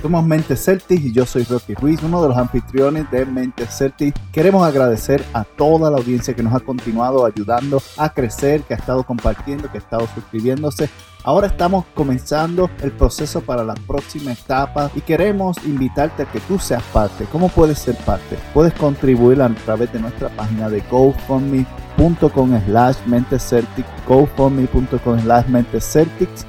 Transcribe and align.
Somos 0.00 0.24
Mente 0.24 0.56
Celtic 0.56 1.00
y 1.04 1.12
yo 1.12 1.26
soy 1.26 1.44
Rocky 1.44 1.74
Ruiz, 1.74 2.02
uno 2.02 2.22
de 2.22 2.28
los 2.28 2.36
anfitriones 2.36 3.10
de 3.10 3.26
Mente 3.26 3.66
Celtic. 3.66 4.14
Queremos 4.30 4.66
agradecer 4.66 5.24
a 5.32 5.44
toda 5.44 5.90
la 5.90 5.98
audiencia 5.98 6.34
que 6.34 6.42
nos 6.42 6.54
ha 6.54 6.60
continuado 6.60 7.24
ayudando 7.24 7.82
a 7.96 8.08
crecer, 8.10 8.62
que 8.62 8.74
ha 8.74 8.76
estado 8.76 9.02
compartiendo, 9.04 9.70
que 9.70 9.78
ha 9.78 9.80
estado 9.80 10.06
suscribiéndose. 10.14 10.88
Ahora 11.24 11.48
estamos 11.48 11.84
comenzando 11.94 12.70
el 12.82 12.92
proceso 12.92 13.40
para 13.40 13.64
la 13.64 13.74
próxima 13.74 14.32
etapa 14.32 14.90
y 14.94 15.00
queremos 15.00 15.56
invitarte 15.64 16.22
a 16.22 16.30
que 16.30 16.38
tú 16.40 16.58
seas 16.58 16.84
parte. 16.92 17.24
¿Cómo 17.32 17.48
puedes 17.48 17.78
ser 17.78 17.96
parte? 17.96 18.38
Puedes 18.54 18.74
contribuir 18.74 19.42
a 19.42 19.48
través 19.64 19.92
de 19.92 19.98
nuestra 19.98 20.28
página 20.28 20.70
de 20.70 20.82
gofundme.com 20.88 22.60
slash 22.66 22.96
mente 23.06 23.40
celtic, 23.40 23.86
gofundme.com 24.06 25.20
slash 25.20 25.48
mente 25.48 25.80
celtics 25.80 26.46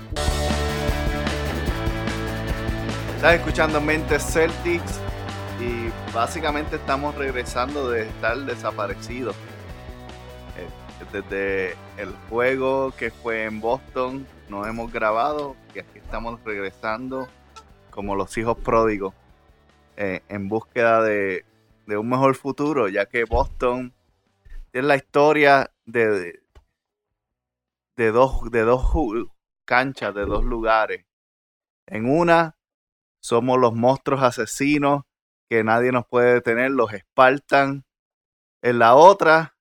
Estás 3.17 3.33
escuchando 3.33 3.81
Mentes 3.81 4.23
Celtics 4.31 4.99
y 5.59 5.89
básicamente 6.13 6.75
estamos 6.75 7.15
regresando 7.15 7.89
de 7.89 8.03
estar 8.03 8.37
desaparecidos. 8.37 9.35
Eh, 10.55 10.67
desde 11.11 11.71
el 11.97 12.13
juego 12.29 12.91
que 12.91 13.09
fue 13.09 13.45
en 13.45 13.59
Boston 13.59 14.27
nos 14.49 14.67
hemos 14.67 14.93
grabado 14.93 15.55
y 15.73 15.79
aquí 15.79 15.97
estamos 15.97 16.39
regresando 16.43 17.27
como 17.89 18.13
los 18.13 18.37
hijos 18.37 18.55
pródigos 18.59 19.15
eh, 19.95 20.21
en 20.29 20.47
búsqueda 20.47 21.01
de, 21.01 21.43
un 21.87 22.07
mejor 22.07 22.35
futuro, 22.35 22.87
ya 22.87 23.07
que 23.07 23.23
Boston 23.23 23.95
es 24.71 24.83
la 24.83 24.95
historia 24.95 25.71
de, 25.87 26.39
de, 27.95 28.11
dos, 28.11 28.51
de 28.51 28.61
dos 28.61 28.93
canchas, 29.65 30.13
de 30.13 30.25
dos 30.25 30.45
lugares. 30.45 31.03
En 31.87 32.07
una 32.07 32.56
somos 33.21 33.59
los 33.59 33.73
monstruos 33.73 34.21
asesinos 34.23 35.03
que 35.49 35.63
nadie 35.63 35.91
nos 35.91 36.05
puede 36.05 36.33
detener, 36.33 36.71
los 36.71 36.91
Spartan. 36.91 37.85
En 38.61 38.79
la 38.79 38.95
otra, 38.95 39.55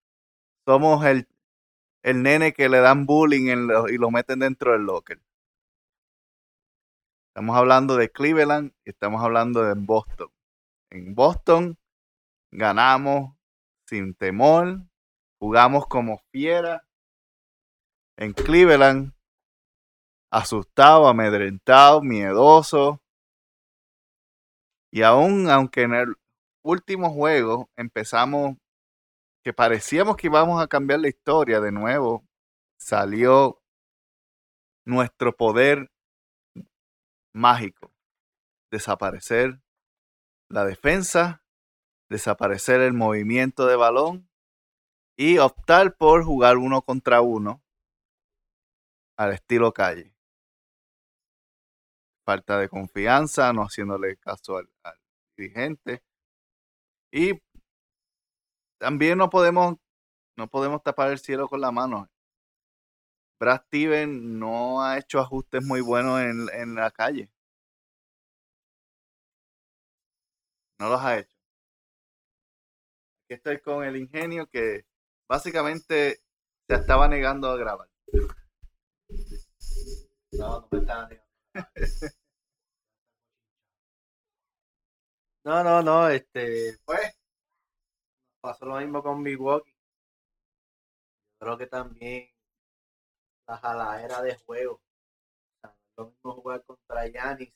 somos 0.66 1.04
el, 1.04 1.28
el 2.02 2.22
nene 2.22 2.52
que 2.52 2.68
le 2.68 2.80
dan 2.80 3.06
bullying 3.06 3.68
y 3.88 3.98
lo 3.98 4.10
meten 4.10 4.40
dentro 4.40 4.72
del 4.72 4.82
locker. 4.82 5.20
Estamos 7.28 7.56
hablando 7.56 7.96
de 7.96 8.10
Cleveland 8.10 8.72
y 8.84 8.90
estamos 8.90 9.22
hablando 9.22 9.62
de 9.62 9.74
Boston. 9.76 10.28
En 10.90 11.14
Boston 11.14 11.78
ganamos 12.50 13.36
sin 13.86 14.14
temor, 14.14 14.80
jugamos 15.38 15.86
como 15.86 16.18
fiera. 16.32 16.88
En 18.16 18.32
Cleveland, 18.32 19.12
asustado, 20.30 21.06
amedrentado, 21.06 22.00
miedoso, 22.00 23.02
y 24.90 25.02
aún, 25.02 25.50
aunque 25.50 25.82
en 25.82 25.94
el 25.94 26.14
último 26.62 27.10
juego 27.10 27.70
empezamos 27.76 28.56
que 29.44 29.52
parecíamos 29.52 30.16
que 30.16 30.26
íbamos 30.26 30.62
a 30.62 30.66
cambiar 30.66 31.00
la 31.00 31.08
historia 31.08 31.60
de 31.60 31.70
nuevo, 31.70 32.26
salió 32.78 33.62
nuestro 34.84 35.36
poder 35.36 35.90
mágico. 37.32 37.92
Desaparecer 38.72 39.60
la 40.48 40.64
defensa, 40.64 41.44
desaparecer 42.08 42.80
el 42.80 42.92
movimiento 42.92 43.66
de 43.66 43.76
balón 43.76 44.28
y 45.16 45.38
optar 45.38 45.96
por 45.96 46.24
jugar 46.24 46.56
uno 46.56 46.82
contra 46.82 47.20
uno 47.20 47.62
al 49.16 49.32
estilo 49.32 49.72
calle 49.72 50.15
falta 52.26 52.58
de 52.58 52.68
confianza, 52.68 53.52
no 53.52 53.62
haciéndole 53.62 54.16
caso 54.18 54.58
al, 54.58 54.68
dirigente. 55.36 56.02
Y 57.12 57.40
también 58.78 59.18
no 59.18 59.30
podemos, 59.30 59.76
no 60.36 60.48
podemos 60.48 60.82
tapar 60.82 61.12
el 61.12 61.18
cielo 61.20 61.48
con 61.48 61.60
la 61.60 61.70
mano. 61.70 62.10
Brad 63.38 63.62
Steven 63.66 64.38
no 64.38 64.82
ha 64.82 64.98
hecho 64.98 65.20
ajustes 65.20 65.64
muy 65.64 65.80
buenos 65.80 66.20
en, 66.20 66.48
en 66.52 66.74
la 66.74 66.90
calle. 66.90 67.30
No 70.78 70.88
los 70.90 71.00
ha 71.00 71.18
hecho. 71.18 71.36
Aquí 73.24 73.34
estoy 73.34 73.60
con 73.60 73.84
el 73.84 73.96
ingenio 73.96 74.46
que 74.48 74.84
básicamente 75.28 76.20
se 76.68 76.74
estaba 76.74 77.08
negando 77.08 77.48
a 77.50 77.56
grabar. 77.56 77.88
No, 80.32 80.68
me 80.70 80.78
estaba 80.78 81.08
negando. 81.08 81.25
No, 85.44 85.62
no, 85.64 85.80
no, 85.82 86.08
este, 86.10 86.76
pues, 86.84 87.16
pasó 88.40 88.64
lo 88.66 88.76
mismo 88.78 89.02
con 89.02 89.22
Milwaukee. 89.22 89.74
Creo 91.38 91.56
que 91.56 91.66
también 91.66 92.28
la 93.48 93.56
jaladera 93.58 94.22
de 94.22 94.36
juego. 94.36 94.80
Lo 95.96 96.06
mismo 96.06 96.32
jugar 96.34 96.64
contra 96.64 97.06
Yanis 97.08 97.52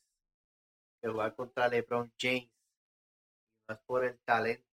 que 1.00 1.08
jugar 1.08 1.34
contra 1.34 1.68
LeBron 1.68 2.12
James. 2.18 2.50
No 3.68 3.74
es 3.74 3.80
por 3.86 4.04
el 4.04 4.18
talento, 4.20 4.66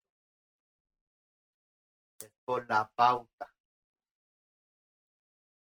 es 2.20 2.31
por 2.44 2.69
la 2.69 2.91
pauta. 2.94 3.48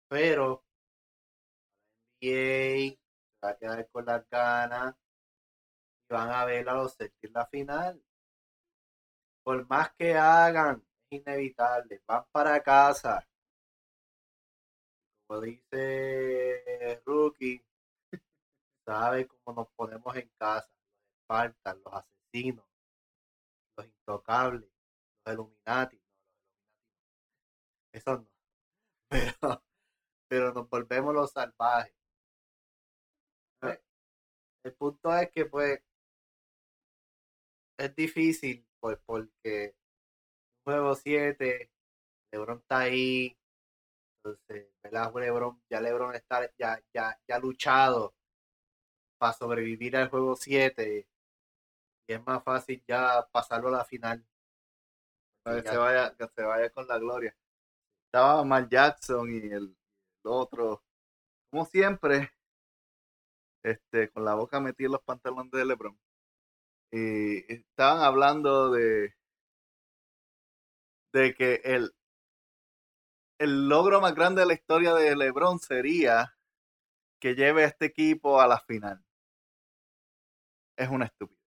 Pero, 0.08 0.64
NBA 2.22 3.03
va 3.44 3.52
a 3.52 3.58
quedar 3.58 3.90
con 3.90 4.06
las 4.06 4.28
ganas 4.30 4.96
y 6.10 6.14
van 6.14 6.30
a 6.32 6.46
ver 6.46 6.68
a 6.70 6.74
los 6.74 6.94
sentir 6.94 7.32
la 7.32 7.46
final. 7.48 8.02
Por 9.44 9.68
más 9.68 9.94
que 9.96 10.16
hagan, 10.16 10.84
es 11.10 11.20
inevitable, 11.20 12.02
van 12.08 12.26
para 12.32 12.62
casa. 12.62 13.28
Como 15.28 15.42
dice 15.42 17.02
Rookie, 17.06 17.66
sabe 18.86 19.28
cómo 19.28 19.62
nos 19.62 19.68
ponemos 19.76 20.16
en 20.16 20.30
casa, 20.38 20.70
los 20.70 21.22
Espartas, 21.22 21.78
los 21.84 21.94
asesinos, 21.94 22.66
los 23.78 23.88
intocables, 23.88 24.70
los 25.26 25.34
Illuminati. 25.34 26.02
Eso 27.92 28.18
no. 28.18 28.28
Pero, 29.10 29.64
pero 30.28 30.54
nos 30.54 30.68
volvemos 30.68 31.14
los 31.14 31.32
salvajes 31.32 32.03
el 34.64 34.74
punto 34.74 35.16
es 35.18 35.30
que 35.32 35.46
pues 35.46 35.82
es 37.78 37.96
difícil 37.96 38.66
pues 38.80 38.98
porque 39.06 39.76
juego 40.64 40.96
7 40.96 41.70
Lebron 42.32 42.60
está 42.60 42.80
ahí 42.80 43.38
entonces 44.18 44.70
Lebron 45.16 45.62
ya 45.70 45.82
Lebron 45.82 46.16
está 46.16 46.50
ya 46.58 46.82
ya 46.94 47.20
ya 47.28 47.36
ha 47.36 47.40
luchado 47.40 48.14
para 49.18 49.34
sobrevivir 49.34 49.96
al 49.98 50.10
juego 50.10 50.36
7 50.36 51.08
y 52.08 52.14
es 52.14 52.26
más 52.26 52.44
fácil 52.44 52.84
ya 52.88 53.26
pasarlo 53.32 53.70
a 53.70 53.72
la 53.72 53.86
final. 53.86 54.26
Que 55.46 55.62
se 55.62 55.78
vaya 55.78 56.16
que 56.16 56.28
se 56.28 56.44
vaya 56.44 56.70
con 56.70 56.88
la 56.88 56.98
gloria. 56.98 57.36
Estaba 58.08 58.44
Mal 58.44 58.70
Jackson 58.70 59.30
y 59.32 59.52
el 59.52 59.76
otro. 60.24 60.84
Como 61.50 61.66
siempre 61.66 62.33
este, 63.64 64.10
con 64.10 64.26
la 64.26 64.36
boca 64.36 64.60
metida 64.60 64.88
en 64.88 64.94
los 64.94 65.04
pantalones 65.04 65.52
de 65.52 65.66
LeBron. 65.66 65.98
Y 66.92 67.52
estaban 67.52 68.04
hablando 68.04 68.72
de, 68.72 69.16
de 71.14 71.34
que 71.34 71.62
el, 71.64 71.94
el 73.40 73.68
logro 73.68 74.02
más 74.02 74.14
grande 74.16 74.42
de 74.42 74.48
la 74.48 74.54
historia 74.54 74.94
de 74.94 75.16
LeBron 75.16 75.60
sería 75.60 76.36
que 77.20 77.36
lleve 77.36 77.64
a 77.64 77.68
este 77.68 77.86
equipo 77.86 78.42
a 78.42 78.48
la 78.48 78.60
final. 78.60 79.04
Es 80.78 80.90
una 80.90 81.06
estupidez. 81.06 81.40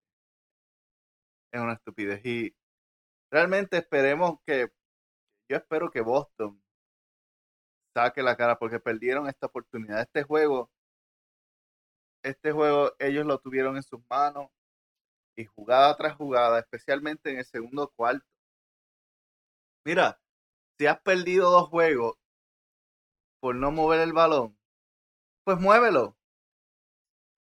Es 1.52 1.60
una 1.60 1.74
estupidez. 1.74 2.24
Y 2.24 2.56
realmente 3.30 3.76
esperemos 3.78 4.40
que, 4.46 4.68
yo 5.48 5.56
espero 5.56 5.90
que 5.90 6.00
Boston 6.00 6.62
saque 7.94 8.22
la 8.22 8.36
cara 8.36 8.58
porque 8.58 8.80
perdieron 8.80 9.28
esta 9.28 9.46
oportunidad. 9.46 10.00
Este 10.02 10.22
juego 10.22 10.70
este 12.26 12.52
juego 12.52 12.92
ellos 12.98 13.24
lo 13.26 13.38
tuvieron 13.38 13.76
en 13.76 13.82
sus 13.82 14.00
manos. 14.10 14.50
y 15.36 15.44
jugada 15.46 15.96
tras 15.96 16.16
jugada, 16.16 16.58
especialmente 16.60 17.30
en 17.30 17.38
el 17.38 17.44
segundo 17.44 17.88
cuarto. 17.96 18.26
Mira, 19.84 20.20
si 20.78 20.86
has 20.86 21.00
perdido 21.00 21.50
dos 21.50 21.68
juegos 21.68 22.16
por 23.40 23.54
no 23.54 23.70
mover 23.70 24.00
el 24.00 24.12
balón, 24.12 24.58
pues 25.44 25.58
muévelo. 25.58 26.16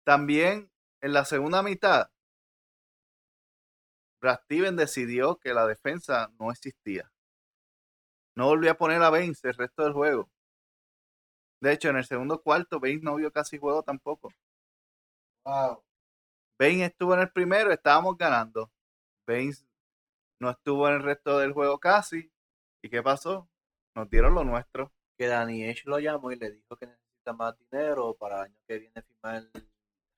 También 0.05 0.71
en 1.01 1.13
la 1.15 1.25
segunda 1.25 1.63
mitad, 1.63 2.11
Brad 4.21 4.41
Steven 4.45 4.77
decidió 4.77 5.37
que 5.37 5.53
la 5.53 5.67
defensa 5.67 6.31
no 6.39 6.51
existía. 6.51 7.11
No 8.35 8.47
volvió 8.47 8.73
a 8.73 8.75
poner 8.75 9.01
a 9.03 9.11
Baines 9.11 9.45
el 9.45 9.55
resto 9.55 9.85
del 9.85 9.93
juego. 9.93 10.29
De 11.63 11.73
hecho, 11.73 11.89
en 11.89 11.97
el 11.97 12.05
segundo 12.05 12.43
cuarto, 12.43 12.81
Baines 12.81 13.03
no 13.03 13.15
vio 13.17 13.33
casi 13.33 13.57
juego 13.57 13.83
tampoco. 13.83 14.31
Wow. 15.45 15.83
Baines 16.59 16.91
estuvo 16.91 17.15
en 17.15 17.21
el 17.21 17.31
primero, 17.31 17.73
estábamos 17.73 18.17
ganando. 18.17 18.71
Baines 19.27 19.67
no 20.41 20.51
estuvo 20.51 20.89
en 20.89 20.95
el 20.95 21.03
resto 21.03 21.39
del 21.39 21.53
juego 21.53 21.79
casi. 21.79 22.31
¿Y 22.83 22.89
qué 22.89 23.03
pasó? 23.03 23.49
Nos 23.95 24.09
dieron 24.09 24.35
lo 24.35 24.45
nuestro. 24.45 24.93
Que 25.19 25.27
Danny 25.27 25.69
H 25.69 25.83
lo 25.87 25.99
llamó 25.99 26.33
y 26.33 26.37
le 26.37 26.51
dijo 26.51 26.77
que 26.77 26.87
necesita 26.87 27.33
más 27.33 27.55
dinero 27.59 28.15
para 28.15 28.37
el 28.37 28.43
año 28.45 28.57
que 28.67 28.79
viene 28.79 29.03
firmar, 29.03 29.51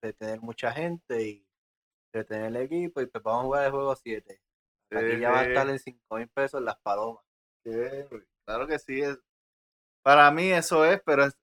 retener 0.01 0.41
mucha 0.41 0.73
gente 0.73 1.23
y 1.23 1.47
retener 2.13 2.47
el 2.47 2.57
equipo. 2.57 3.01
Y 3.01 3.07
pues 3.07 3.23
vamos 3.23 3.43
a 3.43 3.47
jugar 3.47 3.65
el 3.67 3.71
juego 3.73 3.97
7. 3.97 4.41
Aquí 4.91 5.19
ya 5.19 5.31
va 5.31 5.41
a 5.41 5.45
estar 5.45 5.69
en 5.69 5.79
5 5.79 6.17
mil 6.17 6.29
pesos 6.29 6.63
las 6.63 6.79
palomas. 6.81 7.25
Claro 8.45 8.67
que 8.67 8.79
sí. 8.79 9.01
Es, 9.01 9.19
para 10.03 10.31
mí 10.31 10.53
eso 10.53 10.85
es, 10.85 11.01
pero 11.05 11.25
es, 11.25 11.39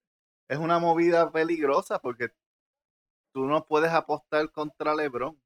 es 0.50 0.58
una 0.58 0.80
movida 0.80 1.32
peligrosa 1.32 2.00
porque 2.00 2.30
tú 3.34 3.46
no 3.46 3.66
puedes 3.66 3.92
apostar 3.92 4.52
contra 4.52 4.96
LeBron. 4.96 5.40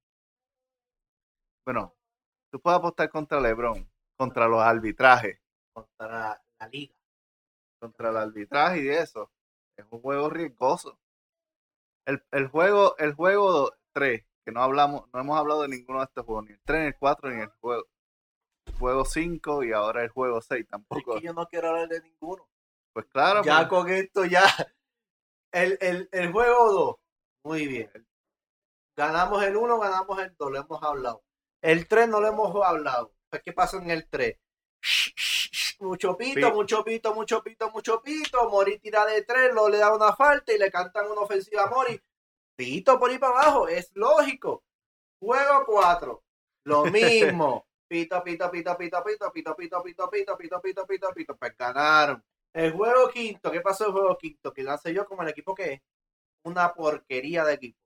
Bueno, 1.65 1.95
tú 2.51 2.59
puedes 2.59 2.79
apostar 2.79 3.09
contra 3.09 3.39
LeBron, 3.39 3.89
contra 4.17 4.47
los 4.47 4.61
arbitrajes, 4.61 5.39
Contra 5.73 6.07
la, 6.07 6.43
la 6.59 6.67
liga. 6.67 6.93
contra 7.79 8.09
el 8.09 8.17
arbitraje 8.17 8.83
y 8.83 8.89
eso. 8.89 9.31
Es 9.77 9.85
un 9.89 10.01
juego 10.01 10.29
riesgoso. 10.29 10.99
El, 12.05 12.23
el 12.31 12.47
juego, 12.49 12.95
el 12.97 13.13
juego 13.13 13.71
3, 13.93 14.23
que 14.45 14.51
no 14.51 14.61
hablamos, 14.61 15.09
no 15.13 15.19
hemos 15.21 15.37
hablado 15.39 15.61
de 15.63 15.69
ninguno 15.69 15.99
de 15.99 16.05
estos 16.05 16.25
juegos, 16.25 16.45
ni 16.45 16.51
el 16.51 16.61
3, 16.63 16.81
ni 16.81 16.87
el 16.87 16.97
4, 16.97 17.29
ni 17.31 17.41
el 17.41 17.49
juego. 17.61 17.85
Juego 18.79 19.05
5 19.05 19.63
y 19.63 19.71
ahora 19.73 20.03
el 20.03 20.09
juego 20.09 20.41
6 20.41 20.61
Es 20.63 20.67
tampoco. 20.69 21.15
que 21.15 21.21
yo 21.21 21.33
no 21.33 21.47
quiero 21.47 21.69
hablar 21.69 21.87
de 21.89 22.01
ninguno. 22.01 22.47
Pues 22.93 23.05
claro, 23.07 23.41
Ya 23.43 23.57
pues, 23.57 23.69
con 23.69 23.89
esto, 23.89 24.25
ya. 24.25 24.43
El, 25.51 25.77
el, 25.81 26.09
el 26.11 26.31
juego 26.31 26.71
2. 26.71 26.95
Muy 27.43 27.67
bien. 27.67 27.91
Ganamos 28.95 29.43
el 29.43 29.55
1, 29.57 29.79
ganamos 29.79 30.19
el 30.19 30.35
2, 30.37 30.51
lo 30.51 30.59
hemos 30.59 30.83
hablado. 30.83 31.23
El 31.61 31.87
3 31.87 32.07
no 32.07 32.21
lo 32.21 32.27
hemos 32.27 32.55
hablado. 32.65 33.13
Pues, 33.29 33.41
¿Qué 33.43 33.53
pasó 33.53 33.77
en 33.77 33.89
el 33.89 34.07
3? 34.07 34.37
Mucho 35.79 36.15
pito, 36.15 36.49
Pi- 36.49 36.53
mucho 36.53 36.83
pito, 36.83 37.13
mucho 37.13 37.43
pito, 37.43 37.69
mucho 37.71 38.01
pito. 38.01 38.49
Mori 38.49 38.79
tira 38.79 39.05
de 39.05 39.23
3, 39.23 39.53
lo 39.53 39.67
le 39.69 39.77
da 39.79 39.93
una 39.93 40.15
falta 40.15 40.53
y 40.53 40.57
le 40.57 40.71
cantan 40.71 41.09
una 41.11 41.21
ofensiva 41.21 41.63
a 41.63 41.69
Mori. 41.69 41.99
Pito 42.55 42.99
por 42.99 43.09
ahí 43.09 43.17
para 43.17 43.33
abajo, 43.41 43.67
es 43.67 43.91
lógico. 43.95 44.63
Juego 45.19 45.63
4, 45.65 46.23
lo 46.65 46.85
mismo. 46.85 47.65
Pito, 47.87 48.23
pito, 48.23 48.49
pito, 48.51 48.77
pito, 48.77 49.03
pito, 49.03 49.31
pito, 49.31 49.55
pito, 49.55 49.83
pito, 49.83 50.09
pito, 50.09 50.37
pito, 50.37 50.61
pito, 50.61 50.87
pito, 50.87 51.13
pito. 51.13 51.37
Pues 51.37 51.57
ganaron. 51.57 52.23
El 52.53 52.71
juego 52.73 53.09
quinto, 53.09 53.51
¿qué 53.51 53.61
pasó 53.61 53.87
el 53.87 53.91
juego 53.93 54.17
quinto? 54.17 54.53
Que 54.53 54.63
lancé 54.63 54.93
yo 54.93 55.05
como 55.05 55.23
el 55.23 55.29
equipo 55.29 55.55
que 55.55 55.73
es 55.73 55.81
una 56.43 56.73
porquería 56.73 57.43
de 57.45 57.53
equipo. 57.53 57.79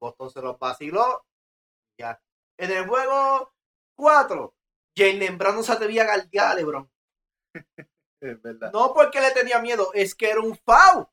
Boston 0.00 0.30
se 0.30 0.42
los 0.42 0.58
vaciló. 0.58 1.24
Ya. 1.98 2.20
En 2.58 2.70
el 2.70 2.86
juego 2.86 3.54
4, 3.96 4.54
Jalen 4.96 5.38
Brown 5.38 5.56
no 5.56 5.62
se 5.62 5.72
atrevía 5.72 6.02
a 6.02 6.06
galdear 6.06 6.52
a 6.52 6.54
LeBron. 6.54 6.90
es 8.20 8.42
verdad. 8.42 8.72
No 8.72 8.92
porque 8.92 9.20
le 9.20 9.30
tenía 9.30 9.60
miedo, 9.60 9.92
es 9.94 10.14
que 10.14 10.30
era 10.30 10.40
un 10.40 10.56
foul. 10.56 11.06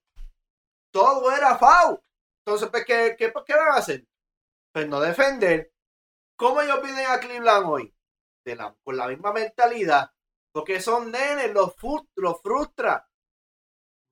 Todo 0.91 1.31
era 1.31 1.57
foul. 1.57 1.99
Entonces, 2.45 2.69
pues, 2.69 2.85
¿qué, 2.85 3.15
qué, 3.17 3.31
qué 3.45 3.55
van 3.55 3.73
a 3.73 3.75
hacer? 3.75 4.07
Pues 4.73 4.87
no 4.87 4.99
defender. 4.99 5.71
¿Cómo 6.35 6.61
ellos 6.61 6.81
vienen 6.81 7.05
a 7.07 7.19
Cleveland 7.19 7.67
hoy? 7.67 7.95
De 8.45 8.55
la, 8.55 8.75
con 8.83 8.97
la 8.97 9.07
misma 9.07 9.33
mentalidad. 9.33 10.11
Porque 10.51 10.81
son 10.81 11.11
nenes, 11.11 11.53
los, 11.53 11.75
los 12.15 12.41
frustra. 12.41 13.07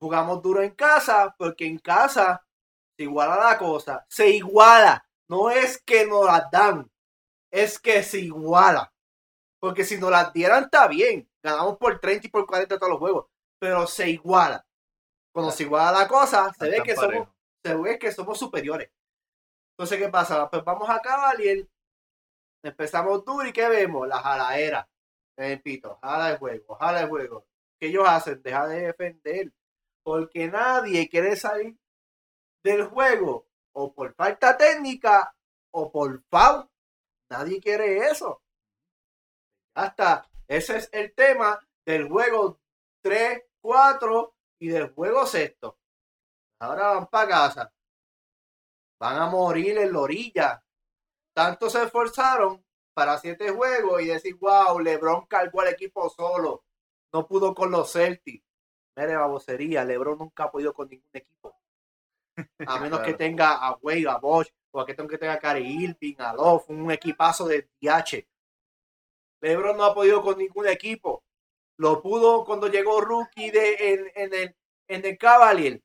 Jugamos 0.00 0.40
duro 0.42 0.62
en 0.62 0.74
casa, 0.76 1.34
porque 1.36 1.66
en 1.66 1.78
casa 1.78 2.47
se 2.98 3.04
iguala 3.04 3.36
la 3.36 3.56
cosa. 3.56 4.04
Se 4.08 4.28
iguala. 4.28 5.06
No 5.28 5.50
es 5.50 5.80
que 5.82 6.04
nos 6.04 6.26
las 6.26 6.50
dan, 6.50 6.90
es 7.50 7.78
que 7.78 8.02
se 8.02 8.18
iguala. 8.18 8.92
Porque 9.60 9.84
si 9.84 9.98
nos 9.98 10.10
las 10.10 10.32
dieran, 10.32 10.64
está 10.64 10.88
bien. 10.88 11.30
Ganamos 11.42 11.78
por 11.78 12.00
30 12.00 12.26
y 12.26 12.30
por 12.30 12.46
40 12.46 12.76
todos 12.76 12.90
los 12.90 12.98
juegos. 12.98 13.26
Pero 13.60 13.86
se 13.86 14.10
iguala. 14.10 14.66
Cuando 15.32 15.52
se 15.52 15.62
iguala 15.62 15.92
la 15.92 16.08
cosa, 16.08 16.52
se 16.58 16.68
ve 16.68 16.82
que 16.82 16.96
somos, 16.96 17.28
se 17.64 17.74
ve 17.76 17.98
que 17.98 18.10
somos 18.10 18.38
superiores. 18.38 18.90
Entonces, 19.76 19.98
¿qué 19.98 20.08
pasa? 20.08 20.50
Pues 20.50 20.64
vamos 20.64 20.88
a 20.90 21.00
Cavalier. 21.00 21.68
Empezamos 22.64 23.24
duro 23.24 23.46
y 23.46 23.52
¿qué 23.52 23.68
vemos? 23.68 24.08
La 24.08 24.18
jalaera. 24.18 24.88
En 25.36 25.52
el 25.52 25.62
pito. 25.62 25.98
Jala 26.02 26.32
el 26.32 26.38
juego, 26.38 26.74
jala 26.74 27.02
el 27.02 27.08
juego. 27.08 27.46
¿Qué 27.78 27.88
ellos 27.88 28.08
hacen? 28.08 28.42
Deja 28.42 28.66
de 28.66 28.86
defender. 28.86 29.52
Porque 30.02 30.48
nadie 30.48 31.08
quiere 31.08 31.36
salir 31.36 31.76
del 32.62 32.84
juego 32.84 33.46
o 33.72 33.92
por 33.94 34.14
falta 34.14 34.56
técnica 34.56 35.34
o 35.72 35.90
por 35.90 36.22
foul. 36.30 36.68
Nadie 37.30 37.60
quiere 37.60 37.98
eso. 38.08 38.42
Hasta 39.74 40.28
ese 40.48 40.78
es 40.78 40.88
el 40.92 41.14
tema 41.14 41.60
del 41.84 42.08
juego 42.08 42.60
3, 43.02 43.42
4 43.60 44.34
y 44.60 44.68
del 44.68 44.92
juego 44.92 45.26
sexto. 45.26 45.78
Ahora 46.60 46.94
van 46.94 47.06
para 47.06 47.28
casa. 47.28 47.72
Van 49.00 49.16
a 49.16 49.26
morir 49.26 49.78
en 49.78 49.92
la 49.92 50.00
orilla. 50.00 50.64
Tanto 51.34 51.70
se 51.70 51.84
esforzaron 51.84 52.64
para 52.94 53.16
siete 53.18 53.50
juegos 53.50 54.02
y 54.02 54.06
decir, 54.06 54.34
wow, 54.40 54.80
LeBron 54.80 55.26
cargó 55.26 55.60
al 55.60 55.68
equipo 55.68 56.10
solo. 56.10 56.64
No 57.12 57.28
pudo 57.28 57.54
con 57.54 57.70
los 57.70 57.92
Celtics. 57.92 58.44
Mire, 58.96 59.16
babosería, 59.16 59.84
LeBron 59.84 60.18
nunca 60.18 60.44
ha 60.44 60.50
podido 60.50 60.74
con 60.74 60.88
ningún 60.88 61.08
equipo. 61.12 61.56
A 62.66 62.78
menos 62.80 63.00
que 63.00 63.14
tenga 63.14 63.52
a 63.52 63.76
Wade, 63.82 64.08
a 64.08 64.18
Bosch, 64.18 64.50
o 64.70 64.80
a 64.80 64.86
que 64.86 64.94
tenga 64.94 65.08
que 65.08 65.18
tenga 65.18 65.34
a 65.34 65.38
Cary 65.38 65.84
Irving, 65.84 66.16
a 66.18 66.32
Love, 66.32 66.64
un 66.68 66.90
equipazo 66.90 67.46
de 67.46 67.68
DH. 67.80 68.26
LeBron 69.40 69.76
no 69.76 69.84
ha 69.84 69.94
podido 69.94 70.22
con 70.22 70.38
ningún 70.38 70.66
equipo. 70.66 71.22
Lo 71.78 72.02
pudo 72.02 72.44
cuando 72.44 72.68
llegó 72.68 73.00
rookie 73.00 73.50
de, 73.50 73.92
en, 73.92 74.12
en 74.14 74.34
el, 74.34 74.56
en 74.88 75.04
el 75.04 75.16
Cavalier. 75.16 75.80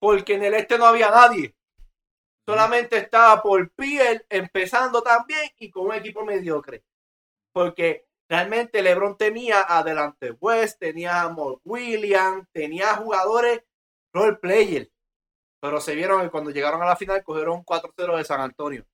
Porque 0.00 0.34
en 0.34 0.44
el 0.44 0.54
este 0.54 0.78
no 0.78 0.86
había 0.86 1.10
nadie. 1.10 1.54
Solamente 2.46 2.96
estaba 2.96 3.42
por 3.42 3.70
Piel 3.72 4.24
empezando 4.30 5.02
también 5.02 5.50
y 5.58 5.70
con 5.70 5.86
un 5.86 5.94
equipo 5.94 6.24
mediocre. 6.24 6.82
Porque 7.52 8.06
realmente 8.28 8.80
LeBron 8.80 9.18
tenía 9.18 9.60
adelante 9.60 10.30
West, 10.40 10.78
tenía 10.78 11.22
a 11.22 11.28
Mark 11.28 11.60
Williams, 11.64 12.48
tenía 12.52 12.94
jugadores 12.94 13.62
role 14.14 14.36
player. 14.36 14.90
Pero 15.60 15.80
se 15.80 15.94
vieron 15.94 16.22
que 16.22 16.30
cuando 16.30 16.50
llegaron 16.50 16.82
a 16.82 16.86
la 16.86 16.96
final 16.96 17.22
cogieron 17.24 17.58
un 17.58 17.64
4-0 17.64 18.16
de 18.16 18.24
San 18.24 18.40
Antonio. 18.40 18.86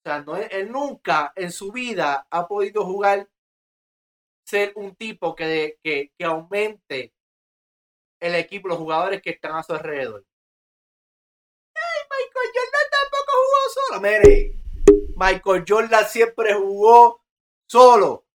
O 0.00 0.08
sea, 0.08 0.20
no, 0.20 0.36
él 0.36 0.70
nunca 0.70 1.32
en 1.34 1.50
su 1.50 1.72
vida 1.72 2.26
ha 2.30 2.46
podido 2.46 2.84
jugar, 2.84 3.28
ser 4.44 4.72
un 4.76 4.94
tipo 4.94 5.34
que, 5.34 5.78
que, 5.82 6.12
que 6.16 6.24
aumente 6.24 7.12
el 8.20 8.34
equipo, 8.34 8.68
los 8.68 8.78
jugadores 8.78 9.20
que 9.20 9.30
están 9.30 9.56
a 9.56 9.62
su 9.62 9.72
alrededor. 9.72 10.24
¡Ay, 11.74 12.00
Michael 12.10 12.50
Jordan 12.54 12.90
tampoco 12.90 13.32
jugó 13.42 13.58
solo! 13.74 14.00
Mire, 14.00 14.56
Michael 15.16 15.64
Jordan 15.66 16.08
siempre 16.08 16.54
jugó 16.54 17.24
solo. 17.68 18.26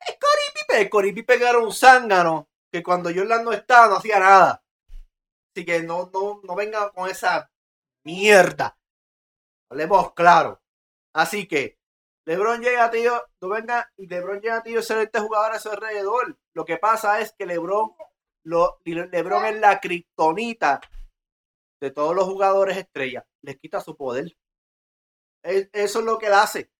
Es 0.00 0.16
Corey 0.18 0.44
Pippen. 0.54 0.88
Corey 0.88 1.12
Pippen 1.12 1.42
era 1.42 1.58
un 1.58 1.72
zángano 1.72 2.48
que 2.70 2.82
cuando 2.82 3.10
Jordan 3.12 3.44
no 3.44 3.52
estaba 3.52 3.88
no 3.88 3.96
hacía 3.96 4.20
nada. 4.20 4.62
Así 5.58 5.64
que 5.66 5.82
no, 5.82 6.08
no, 6.14 6.40
no 6.44 6.54
vengan 6.54 6.90
con 6.90 7.10
esa 7.10 7.50
mierda. 8.04 8.78
Hablemos 9.68 10.14
claro. 10.14 10.62
Así 11.12 11.48
que 11.48 11.80
LeBron 12.26 12.60
llega 12.62 12.84
a 12.84 12.90
tío, 12.92 13.20
no 13.40 13.48
venga 13.48 13.90
y 13.96 14.06
LeBron 14.06 14.40
llega 14.40 14.58
a 14.58 14.62
tío 14.62 14.80
ser 14.82 14.98
este 14.98 15.18
jugador 15.18 15.50
a 15.50 15.58
su 15.58 15.68
alrededor. 15.68 16.38
Lo 16.54 16.64
que 16.64 16.76
pasa 16.76 17.18
es 17.20 17.32
que 17.36 17.44
LeBron, 17.44 17.90
lo, 18.44 18.78
LeBron 18.84 19.46
es 19.46 19.58
la 19.58 19.80
kriptonita 19.80 20.80
de 21.80 21.90
todos 21.90 22.14
los 22.14 22.26
jugadores 22.26 22.76
estrellas. 22.76 23.24
Les 23.42 23.58
quita 23.58 23.80
su 23.80 23.96
poder. 23.96 24.36
Es- 25.42 25.70
eso 25.72 25.98
es 25.98 26.04
lo 26.04 26.18
que 26.18 26.26
él 26.26 26.34
hace. 26.34 26.70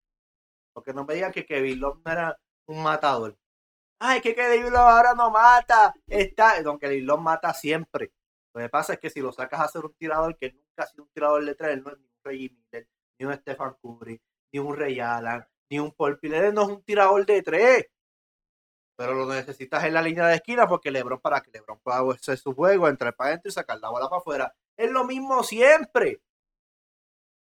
Porque 0.73 0.93
no 0.93 1.05
me 1.05 1.15
digan 1.15 1.33
que 1.33 1.45
Kevin 1.47 1.81
Love 1.81 2.01
era 2.07 2.39
un 2.69 2.81
matador. 2.81 3.37
Ay, 4.01 4.21
que 4.21 4.37
Kevin 4.37 4.67
Love 4.73 4.77
ahora 4.77 5.15
no 5.15 5.33
mata. 5.33 5.93
Está, 6.07 6.63
don 6.63 6.79
Kevin 6.79 7.07
Love 7.07 7.21
mata 7.21 7.53
siempre. 7.53 8.13
Lo 8.59 8.65
que 8.65 8.71
pasa 8.71 8.95
es 8.95 8.99
que 8.99 9.09
si 9.09 9.21
lo 9.21 9.31
sacas 9.31 9.61
a 9.61 9.65
hacer 9.67 9.85
un 9.85 9.95
tirador 9.95 10.37
que 10.37 10.53
nunca 10.53 10.83
ha 10.83 10.87
sido 10.87 11.05
un 11.05 11.11
tirador 11.11 11.45
de 11.45 11.55
tres, 11.55 11.75
él 11.75 11.85
no 11.85 11.93
es 11.93 11.99
ni 11.99 12.07
un 12.07 12.25
Reggie 12.25 12.51
Miller, 12.51 12.89
ni 13.17 13.27
un 13.27 13.35
Stephen 13.35 13.75
Curry, 13.81 14.21
ni 14.53 14.59
un 14.59 14.77
Ray 14.77 14.99
Allen, 14.99 15.47
ni 15.71 15.79
un 15.79 15.93
Paul 15.93 16.19
Pierce. 16.19 16.53
no 16.53 16.63
es 16.63 16.69
un 16.69 16.83
tirador 16.83 17.25
de 17.25 17.43
tres. 17.43 17.87
Pero 18.97 19.15
lo 19.15 19.33
necesitas 19.33 19.85
en 19.85 19.95
la 19.95 20.03
línea 20.03 20.27
de 20.27 20.35
esquina 20.35 20.67
porque 20.67 20.91
LeBron, 20.91 21.21
para 21.21 21.41
que 21.41 21.53
LeBron 21.53 21.79
pueda 21.79 22.01
hacer 22.13 22.37
su 22.37 22.53
juego, 22.53 22.89
entrar 22.89 23.15
para 23.15 23.31
adentro 23.31 23.49
y 23.49 23.53
sacar 23.53 23.79
la 23.79 23.91
bola 23.91 24.09
para 24.09 24.19
afuera. 24.19 24.57
Es 24.77 24.91
lo 24.91 25.05
mismo 25.05 25.45
siempre. 25.45 26.21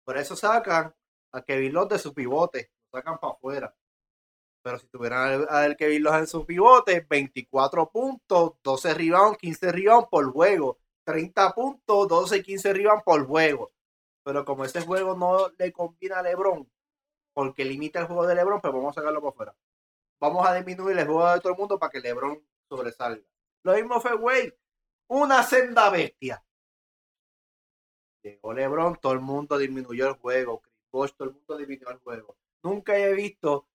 Por 0.04 0.18
eso 0.18 0.36
sacan 0.36 0.94
a 1.32 1.42
Kevin 1.44 1.72
Love 1.72 1.92
de 1.92 2.00
su 2.00 2.14
pivote. 2.14 2.72
Lo 2.92 3.00
sacan 3.00 3.20
para 3.20 3.32
afuera. 3.32 3.76
Pero 4.62 4.80
si 4.80 4.88
tuvieran 4.88 5.46
a 5.50 5.74
Kevin 5.76 6.04
Love 6.04 6.16
en 6.16 6.28
su 6.28 6.46
pivote, 6.46 7.08
24 7.10 7.90
puntos, 7.90 8.56
12 8.62 8.94
rebounds, 8.96 9.38
15 9.38 9.72
rebounds 9.72 10.10
por 10.10 10.30
juego. 10.34 10.80
30 11.06 11.54
puntos, 11.54 12.08
12 12.08 12.38
y 12.38 12.44
15 12.44 12.74
rebounds 12.74 13.04
por 13.04 13.26
juego. 13.26 13.72
Pero 14.24 14.44
como 14.44 14.66
ese 14.66 14.82
juego 14.82 15.16
no 15.16 15.50
le 15.58 15.72
combina 15.72 16.20
a 16.20 16.24
LeBron, 16.24 16.70
porque 17.34 17.64
limita 17.64 18.00
el 18.00 18.08
juego 18.08 18.26
de 18.26 18.36
LeBron, 18.36 18.60
pues 18.60 18.74
vamos 18.74 18.98
a 18.98 19.00
sacarlo 19.00 19.22
por 19.22 19.36
fuera. 19.36 19.56
Vamos 20.20 20.48
a 20.48 20.56
disminuir 20.56 20.98
el 20.98 21.06
juego 21.06 21.32
de 21.32 21.40
todo 21.40 21.54
el 21.54 21.60
mundo 21.60 21.78
para 21.78 21.92
que 21.92 22.00
LeBron 22.00 22.44
sobresalga. 22.68 23.24
Lo 23.64 23.74
mismo 23.74 24.02
fue 24.02 24.16
Wade, 24.16 24.58
una 25.08 25.44
senda 25.44 25.90
bestia. 25.90 26.44
Llegó 28.24 28.54
LeBron, 28.54 28.96
todo 28.96 29.14
el 29.14 29.20
mundo 29.20 29.58
disminuyó 29.58 30.08
el 30.08 30.16
juego. 30.16 30.62
Chris 30.62 30.74
Bosh, 30.92 31.14
todo 31.16 31.28
el 31.30 31.36
mundo 31.36 31.58
disminuyó 31.58 31.90
el 31.92 32.00
juego. 32.00 32.38
Nunca 32.64 32.98
he 32.98 33.14
visto 33.14 33.68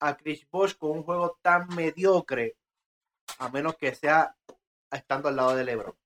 a 0.00 0.16
Chris 0.16 0.46
Bosh 0.50 0.76
con 0.76 0.90
un 0.90 1.02
juego 1.02 1.38
tan 1.40 1.68
mediocre, 1.74 2.58
a 3.38 3.48
menos 3.48 3.76
que 3.76 3.94
sea 3.94 4.36
estando 4.90 5.28
al 5.28 5.36
lado 5.36 5.56
de 5.56 5.64
LeBron. 5.64 5.96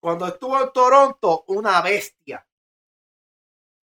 Cuando 0.00 0.26
estuvo 0.26 0.60
en 0.60 0.72
Toronto, 0.72 1.44
una 1.48 1.80
bestia. 1.82 2.46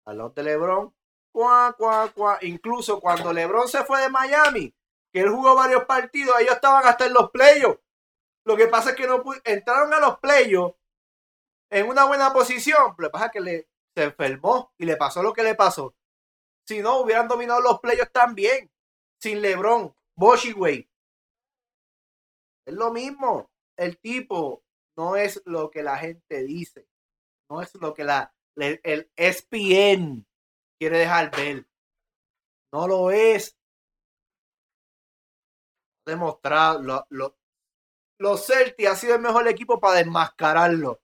Al 0.05 0.19
lado 0.19 0.31
de 0.31 0.43
LeBron, 0.43 0.95
cuá, 1.33 1.75
cuá, 1.79 2.13
cuá. 2.15 2.39
Incluso 2.43 3.01
cuando 3.01 3.33
LeBron 3.33 3.69
se 3.69 3.85
fue 3.85 4.03
de 4.03 4.11
Miami, 4.11 4.75
que 5.13 5.21
él 5.21 5.31
jugó 5.31 5.55
varios 5.55 5.85
partidos, 5.85 6.39
ellos 6.41 6.55
estaban 6.55 6.87
hasta 6.87 7.07
en 7.07 7.15
los 7.15 7.31
playoffs. 7.31 7.81
Lo 8.45 8.57
que 8.57 8.67
pasa 8.67 8.91
es 8.91 8.97
que 8.97 9.07
no 9.07 9.23
entraron 9.45 9.95
a 9.95 10.01
los 10.01 10.19
playoffs 10.19 10.77
en 11.71 11.89
una 11.89 12.05
buena 12.05 12.33
posición. 12.33 12.95
Lo 12.99 13.09
que 13.09 13.13
pasa 13.13 13.27
es 13.27 13.33
que 13.33 13.41
le, 13.41 13.69
se 13.95 14.05
enfermó 14.05 14.73
y 14.77 14.85
le 14.85 14.97
pasó 14.97 15.23
lo 15.23 15.33
que 15.33 15.43
le 15.43 15.55
pasó. 15.55 15.95
Si 16.67 16.81
no, 16.81 17.01
hubieran 17.01 17.29
dominado 17.29 17.61
los 17.61 17.81
playoffs 17.81 18.13
también. 18.13 18.71
Sin 19.19 19.41
LeBron, 19.41 19.95
Bosch 20.17 20.47
y 20.47 20.89
Es 22.67 22.75
lo 22.75 22.93
mismo. 22.93 23.51
El 23.77 23.99
tipo 23.99 24.62
no 24.97 25.17
es 25.17 25.43
lo 25.45 25.71
que 25.71 25.83
la 25.83 25.99
gente 25.99 26.43
dice. 26.43 26.87
No 27.51 27.63
es 27.63 27.75
lo 27.75 27.95
que 27.95 28.05
la, 28.05 28.35
el 28.57 29.11
ESPN 29.17 30.27
quiere 30.79 30.99
dejar 30.99 31.31
ver. 31.35 31.67
No 32.73 32.89
lo 32.89 33.11
es. 33.11 33.57
Demostrado. 36.07 36.83
Lo, 36.83 37.07
lo, 37.11 37.37
los 38.19 38.47
Celtics 38.47 38.89
ha 38.89 38.97
sido 38.97 39.15
el 39.15 39.21
mejor 39.21 39.47
equipo 39.49 39.79
para 39.79 39.99
desmascararlo. 39.99 41.01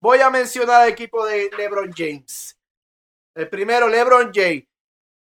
Voy 0.00 0.20
a 0.20 0.30
mencionar 0.30 0.86
el 0.86 0.92
equipo 0.92 1.26
de 1.26 1.50
LeBron 1.56 1.92
James. 1.92 2.56
El 3.34 3.48
primero, 3.48 3.88
LeBron 3.88 4.30
James. 4.32 4.66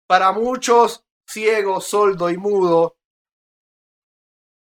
Para 0.06 0.32
muchos, 0.32 1.06
ciego, 1.26 1.80
sordo 1.80 2.30
y 2.30 2.36
mudo, 2.36 2.97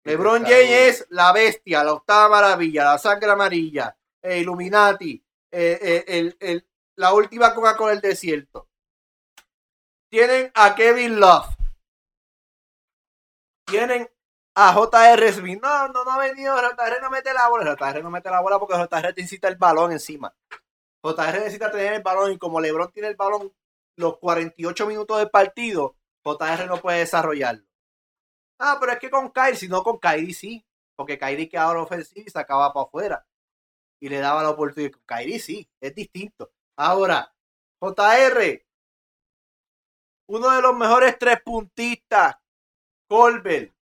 LeBron 0.10 0.44
James 0.44 0.72
es 0.72 1.06
la 1.10 1.32
bestia, 1.32 1.84
la 1.84 1.94
octava 1.94 2.30
maravilla, 2.30 2.84
la 2.84 2.98
sangre 2.98 3.30
amarilla, 3.30 3.96
el 4.24 4.42
Illuminati, 4.42 5.24
el, 5.52 6.68
la 6.96 7.14
última 7.14 7.54
coca 7.54 7.78
con 7.78 7.92
el 7.92 8.02
desierto. 8.02 8.68
Tienen 10.10 10.52
a 10.56 10.74
Kevin 10.74 11.20
Love. 11.20 11.56
Tienen 13.68 14.10
a 14.56 14.74
J.R. 14.74 15.32
Smith. 15.32 15.62
No, 15.62 15.90
no, 15.90 16.04
no 16.04 16.12
ha 16.12 16.18
venido. 16.18 16.56
JR 16.56 17.02
no 17.04 17.12
mete 17.12 17.32
la 17.32 17.48
bola. 17.48 17.76
JR 17.76 18.02
no 18.02 18.10
mete 18.10 18.32
la 18.32 18.42
bola 18.42 18.58
porque 18.58 18.74
JR 18.74 19.14
necesita 19.16 19.48
el 19.48 19.58
balón 19.58 19.92
encima. 19.92 20.34
JR 21.04 21.34
necesita 21.34 21.70
tener 21.70 21.94
el 21.94 22.02
balón 22.02 22.32
y 22.32 22.40
como 22.40 22.60
LeBron 22.60 22.92
tiene 22.92 23.10
el 23.10 23.16
balón 23.16 23.54
los 23.96 24.18
48 24.18 24.88
minutos 24.88 25.20
del 25.20 25.30
partido, 25.30 25.98
JR 26.24 26.66
no 26.66 26.78
puede 26.78 27.00
desarrollarlo. 27.00 27.69
Ah, 28.60 28.78
pero 28.80 28.92
es 28.92 29.00
que 29.00 29.10
con 29.10 29.30
Kyrie, 29.30 29.56
si 29.56 29.68
no 29.68 29.84
con 29.84 29.98
Kyrie 29.98 30.34
sí, 30.34 30.66
porque 30.96 31.18
Kyrie 31.18 31.48
quedaba 31.48 31.74
la 31.76 31.84
ofensiva 31.84 32.26
y 32.28 32.30
sacaba 32.30 32.74
para 32.74 32.86
afuera 32.86 33.26
y 34.02 34.10
le 34.10 34.20
daba 34.20 34.44
la 34.44 34.50
oportunidad. 34.50 34.92
Con 34.92 35.04
Kyrie 35.06 35.40
sí, 35.40 35.70
es 35.80 35.96
distinto. 35.96 36.52
Ahora, 36.78 37.34
JR, 37.82 38.66
uno 40.28 40.50
de 40.50 40.62
los 40.62 40.76
mejores 40.76 41.18
tres 41.18 41.42
puntistas, 41.42 42.36
Colbert, 43.08 43.74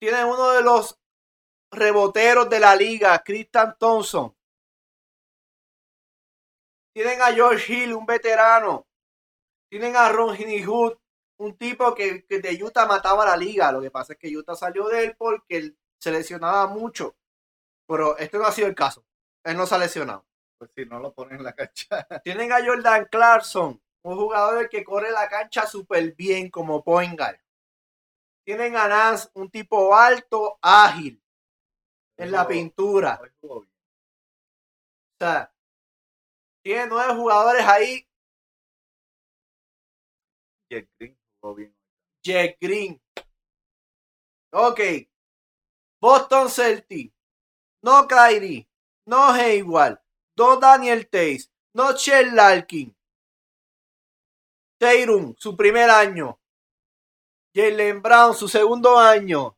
tiene 0.00 0.24
uno 0.24 0.50
de 0.52 0.62
los 0.62 0.98
reboteros 1.72 2.48
de 2.48 2.60
la 2.60 2.76
liga, 2.76 3.22
Christian 3.24 3.76
Thompson. 3.78 4.34
Tienen 6.94 7.20
a 7.20 7.32
George 7.32 7.72
Hill, 7.72 7.94
un 7.94 8.06
veterano. 8.06 8.86
Tienen 9.68 9.96
a 9.96 10.08
Ron 10.08 10.36
Hood, 10.36 10.96
un 11.38 11.56
tipo 11.56 11.94
que, 11.94 12.24
de 12.28 12.64
Utah 12.64 12.86
mataba 12.86 13.24
a 13.24 13.28
la 13.28 13.36
liga. 13.36 13.72
Lo 13.72 13.80
que 13.80 13.90
pasa 13.90 14.14
es 14.14 14.18
que 14.18 14.34
Utah 14.36 14.54
salió 14.54 14.88
de 14.88 15.04
él 15.04 15.16
porque 15.16 15.56
él 15.56 15.78
se 15.98 16.10
lesionaba 16.10 16.66
mucho. 16.66 17.16
Pero 17.86 18.16
esto 18.18 18.38
no 18.38 18.46
ha 18.46 18.52
sido 18.52 18.68
el 18.68 18.74
caso. 18.74 19.04
Él 19.44 19.56
no 19.56 19.66
se 19.66 19.74
ha 19.74 19.78
lesionado. 19.78 20.26
Pues 20.58 20.70
si 20.74 20.86
no 20.86 20.98
lo 20.98 21.12
ponen 21.12 21.38
en 21.38 21.44
la 21.44 21.54
cancha. 21.54 22.06
Tienen 22.24 22.52
a 22.52 22.64
Jordan 22.64 23.06
Clarkson, 23.10 23.80
un 24.02 24.16
jugador 24.16 24.68
que 24.68 24.84
corre 24.84 25.10
la 25.10 25.28
cancha 25.28 25.66
súper 25.66 26.14
bien 26.14 26.50
como 26.50 26.82
point 26.82 27.20
Tienen 28.44 28.76
a 28.76 28.88
Nance, 28.88 29.28
un 29.34 29.50
tipo 29.50 29.94
alto, 29.94 30.58
ágil 30.62 31.22
en 32.16 32.32
la 32.32 32.46
pintura. 32.46 33.20
O 33.42 33.64
sea, 35.20 35.52
tiene 36.62 36.86
nueve 36.88 37.14
jugadores 37.14 37.64
ahí. 37.66 38.06
Jack 42.22 42.58
Green. 42.60 43.00
Ok. 44.52 44.80
Boston 46.00 46.48
Celtics. 46.48 47.14
No 47.82 48.06
Kyrie. 48.06 48.68
No 49.06 49.32
Hayward. 49.32 49.98
No 50.36 50.58
Daniel 50.58 51.08
Tays. 51.08 51.50
No 51.74 51.92
Shell 51.92 52.34
Larkin. 52.34 52.96
Tatum, 54.78 55.34
su 55.38 55.56
primer 55.56 55.88
año. 55.90 56.38
Jalen 57.54 58.02
Brown, 58.02 58.34
su 58.34 58.48
segundo 58.48 58.98
año. 58.98 59.56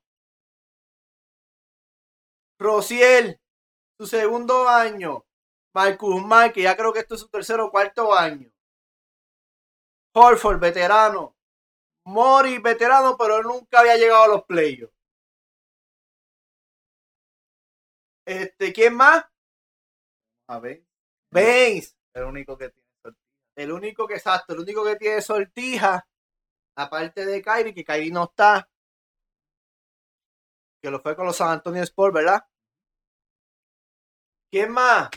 Rociel, 2.60 3.40
su 3.98 4.06
segundo 4.06 4.68
año. 4.68 5.24
Marcus 5.74 6.22
Mark, 6.24 6.52
que 6.52 6.62
ya 6.62 6.76
creo 6.76 6.92
que 6.92 7.00
esto 7.00 7.14
es 7.14 7.20
su 7.20 7.28
tercer 7.28 7.60
o 7.60 7.70
cuarto 7.70 8.14
año. 8.14 8.50
Horford, 10.14 10.60
veterano. 10.60 11.37
Mori, 12.08 12.58
veterano, 12.58 13.16
pero 13.18 13.42
nunca 13.42 13.80
había 13.80 13.96
llegado 13.96 14.22
a 14.24 14.28
los 14.28 14.44
playoffs. 14.44 14.94
Este, 18.26 18.72
¿quién 18.72 18.94
más? 18.94 19.24
A 20.48 20.58
ver. 20.58 20.84
Baines. 21.30 21.96
El 22.14 22.24
único 22.24 22.56
que 22.56 22.70
tiene 22.70 22.88
sortija. 23.02 23.24
El 23.56 23.72
único 23.72 24.06
que, 24.06 24.14
exacto, 24.14 24.54
el 24.54 24.60
único 24.60 24.84
que 24.84 24.96
tiene 24.96 25.20
sortija. 25.20 26.06
Aparte 26.76 27.26
de 27.26 27.42
Kyrie, 27.42 27.74
que 27.74 27.84
Kyrie 27.84 28.10
no 28.10 28.24
está. 28.24 28.68
Que 30.82 30.90
lo 30.90 31.00
fue 31.00 31.14
con 31.14 31.26
los 31.26 31.36
San 31.36 31.50
Antonio 31.50 31.82
Sport, 31.82 32.14
¿verdad? 32.14 32.40
¿Quién 34.50 34.72
más? 34.72 35.10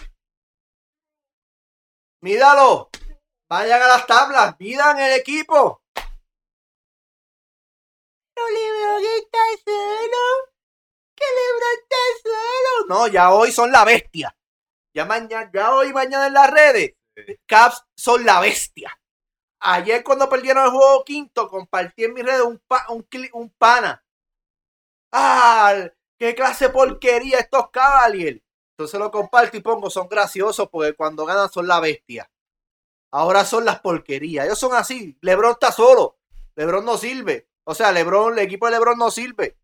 Míralo. 2.22 2.90
Vayan 3.50 3.82
a 3.82 3.88
las 3.88 4.06
tablas, 4.06 4.56
midan 4.60 5.00
el 5.00 5.14
equipo. 5.14 5.81
No 8.36 8.48
Lebron 8.48 9.04
está 9.18 9.40
solo. 9.66 10.52
Que 11.16 11.26
Lebron 11.26 11.74
está 11.82 11.98
solo. 12.24 12.88
No, 12.88 13.08
ya 13.08 13.32
hoy 13.32 13.52
son 13.52 13.72
la 13.72 13.86
bestia. 13.86 14.36
Ya 14.94 15.06
mañana, 15.06 15.50
ya 15.54 15.74
hoy 15.74 15.94
mañana 15.94 16.28
en 16.28 16.34
las 16.34 16.52
redes. 16.52 16.96
Caps 17.46 17.84
son 17.96 18.26
la 18.26 18.40
bestia. 18.40 18.98
Ayer 19.60 20.04
cuando 20.04 20.28
perdieron 20.28 20.66
el 20.66 20.72
juego 20.72 21.04
quinto, 21.06 21.48
compartí 21.48 22.06
en 22.06 22.14
mi 22.14 22.22
red 22.22 22.42
un, 22.42 22.62
un, 22.90 23.08
un 23.34 23.50
pana. 23.52 24.04
¡Ah! 25.12 25.76
¡Qué 26.18 26.34
clase 26.36 26.68
de 26.68 26.74
porquería 26.74 27.40
estos 27.40 27.70
Cavaliers! 27.70 28.42
Entonces 28.72 29.00
lo 29.00 29.12
comparto 29.12 29.58
y 29.58 29.62
pongo, 29.62 29.90
son 29.90 30.08
graciosos 30.08 30.68
porque 30.70 30.94
cuando 30.94 31.26
ganan 31.26 31.52
son 31.52 31.68
la 31.68 31.80
bestia. 31.80 32.32
Ahora 33.12 33.46
son 33.46 33.66
las 33.66 33.80
porquerías. 33.82 34.46
Ellos 34.46 34.58
son 34.58 34.74
así. 34.74 35.18
Lebron 35.22 35.52
está 35.52 35.72
solo. 35.72 36.18
Lebron 36.56 36.86
no 36.86 36.98
sirve. 36.98 37.48
O 37.66 37.74
sea, 37.76 37.92
Lebron, 37.92 38.34
el 38.34 38.40
equipo 38.46 38.66
de 38.66 38.74
Lebron 38.74 38.98
no 38.98 39.12
sirve. 39.12 39.58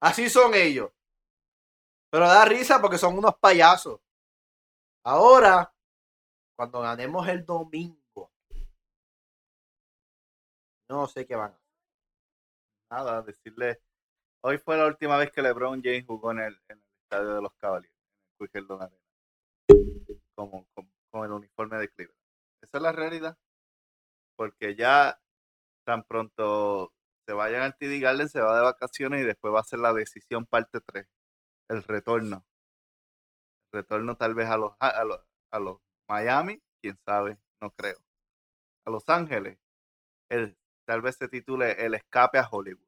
Así 0.00 0.28
son 0.30 0.54
ellos. 0.54 0.90
Pero 2.10 2.26
da 2.26 2.44
risa 2.44 2.80
porque 2.80 2.98
son 2.98 3.18
unos 3.18 3.36
payasos. 3.36 4.00
Ahora, 5.04 5.72
cuando 6.56 6.80
ganemos 6.80 7.26
el 7.28 7.44
domingo, 7.44 8.32
no 10.88 11.06
sé 11.06 11.26
qué 11.26 11.36
van 11.36 11.52
a 11.52 11.54
hacer. 11.54 11.68
Nada, 12.90 13.22
decirle. 13.22 13.80
Hoy 14.42 14.58
fue 14.58 14.76
la 14.76 14.86
última 14.86 15.16
vez 15.18 15.30
que 15.30 15.42
LeBron 15.42 15.82
James 15.82 16.06
jugó 16.06 16.30
en 16.32 16.40
el, 16.40 16.60
estadio 17.02 17.34
de 17.34 17.42
los 17.42 17.52
Cavaliers, 17.54 17.94
en 18.40 18.48
el 18.54 18.72
Arena, 18.72 19.02
como, 20.34 20.66
como, 20.74 20.90
con 21.10 21.24
el 21.24 21.32
uniforme 21.32 21.78
de 21.78 21.88
Cleveland. 21.90 22.20
Esa 22.62 22.78
es 22.78 22.82
la 22.82 22.92
realidad. 22.92 23.36
Porque 24.38 24.76
ya 24.76 25.20
tan 25.84 26.04
pronto 26.04 26.94
se 27.26 27.32
vayan 27.34 27.62
al 27.62 27.76
TD 27.76 28.00
Garden, 28.00 28.28
se 28.28 28.40
va 28.40 28.56
de 28.56 28.62
vacaciones 28.62 29.22
y 29.22 29.24
después 29.24 29.52
va 29.52 29.60
a 29.60 29.64
ser 29.64 29.80
la 29.80 29.92
decisión 29.92 30.46
parte 30.46 30.80
3, 30.80 31.08
el 31.70 31.82
retorno. 31.82 32.46
El 33.72 33.80
retorno 33.80 34.16
tal 34.16 34.34
vez 34.34 34.48
a 34.48 34.56
los, 34.56 34.72
a 34.78 35.04
los, 35.04 35.20
a 35.50 35.58
los 35.58 35.80
Miami, 36.08 36.62
quién 36.80 36.96
sabe, 37.04 37.38
no 37.60 37.70
creo. 37.72 37.98
A 38.86 38.90
Los 38.90 39.08
Ángeles, 39.08 39.58
el, 40.30 40.56
tal 40.86 41.02
vez 41.02 41.16
se 41.16 41.28
titule 41.28 41.72
El 41.84 41.94
escape 41.94 42.38
a 42.38 42.48
Hollywood. 42.48 42.86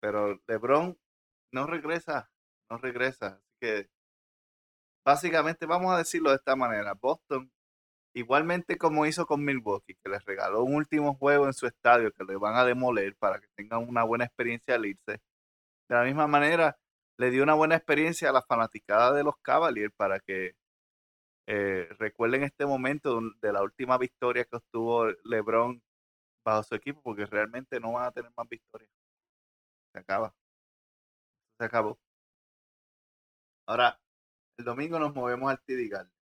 Pero 0.00 0.40
LeBron 0.46 0.98
no 1.52 1.66
regresa, 1.66 2.30
no 2.70 2.78
regresa. 2.78 3.42
Así 3.42 3.58
que 3.60 3.90
básicamente 5.04 5.66
vamos 5.66 5.92
a 5.92 5.98
decirlo 5.98 6.30
de 6.30 6.36
esta 6.36 6.56
manera. 6.56 6.94
Boston, 6.94 7.50
igualmente 8.18 8.78
como 8.78 9.06
hizo 9.06 9.26
con 9.26 9.44
Milwaukee, 9.44 9.94
que 10.02 10.10
les 10.10 10.24
regaló 10.24 10.64
un 10.64 10.74
último 10.74 11.14
juego 11.14 11.46
en 11.46 11.52
su 11.52 11.66
estadio 11.66 12.12
que 12.12 12.24
le 12.24 12.36
van 12.36 12.56
a 12.56 12.64
demoler 12.64 13.16
para 13.16 13.40
que 13.40 13.46
tengan 13.56 13.88
una 13.88 14.04
buena 14.04 14.24
experiencia 14.24 14.74
al 14.74 14.86
irse. 14.86 15.20
De 15.88 15.96
la 15.96 16.04
misma 16.04 16.26
manera, 16.26 16.78
le 17.18 17.30
dio 17.30 17.42
una 17.42 17.54
buena 17.54 17.76
experiencia 17.76 18.30
a 18.30 18.32
la 18.32 18.42
fanaticada 18.42 19.12
de 19.14 19.24
los 19.24 19.36
Cavaliers 19.42 19.94
para 19.96 20.20
que 20.20 20.54
eh, 21.46 21.88
recuerden 21.98 22.44
este 22.44 22.66
momento 22.66 23.20
de 23.40 23.52
la 23.52 23.62
última 23.62 23.98
victoria 23.98 24.44
que 24.44 24.56
obtuvo 24.56 25.06
LeBron 25.24 25.82
bajo 26.44 26.62
su 26.64 26.74
equipo, 26.74 27.02
porque 27.02 27.26
realmente 27.26 27.80
no 27.80 27.92
van 27.92 28.06
a 28.06 28.12
tener 28.12 28.32
más 28.36 28.48
victorias. 28.48 28.90
Se 29.92 30.00
acaba. 30.00 30.34
Se 31.58 31.64
acabó. 31.64 31.98
Ahora, 33.66 34.00
el 34.58 34.64
domingo 34.64 34.98
nos 34.98 35.14
movemos 35.14 35.50
al 35.50 35.60
Garden. 35.66 36.17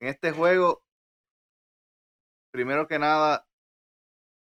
En 0.00 0.08
este 0.08 0.32
juego, 0.32 0.82
primero 2.52 2.86
que 2.86 2.98
nada, 2.98 3.46